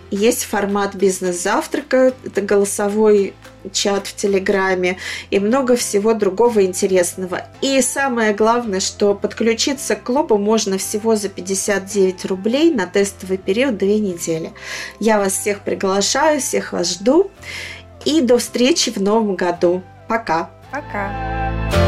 Есть 0.10 0.46
формат 0.46 0.96
бизнес-завтрака, 0.96 2.14
это 2.24 2.42
голосовой 2.42 3.34
чат 3.74 4.08
в 4.08 4.16
Телеграме 4.16 4.98
и 5.32 5.40
много 5.40 5.76
всего 5.76 6.14
другого 6.14 6.64
интересного. 6.64 7.42
И 7.62 7.82
самое 7.82 8.34
главное, 8.34 8.80
что 8.80 9.14
подключиться 9.14 9.98
к 9.98 10.04
клубу 10.04 10.38
можно 10.38 10.78
всего 10.78 11.18
за 11.18 11.28
59 11.28 12.24
рублей 12.24 12.72
на 12.74 12.86
тестовый 12.86 13.38
период 13.38 13.78
две 13.78 14.00
недели. 14.00 14.54
Я 15.02 15.20
вас 15.20 15.34
всех 15.34 15.60
приглашаю, 15.60 16.40
всех 16.40 16.72
вас 16.72 16.94
жду. 16.94 17.30
И 18.08 18.22
до 18.22 18.38
встречи 18.38 18.90
в 18.90 19.02
новом 19.02 19.36
году. 19.36 19.84
Пока. 20.08 20.50
Пока. 20.72 21.87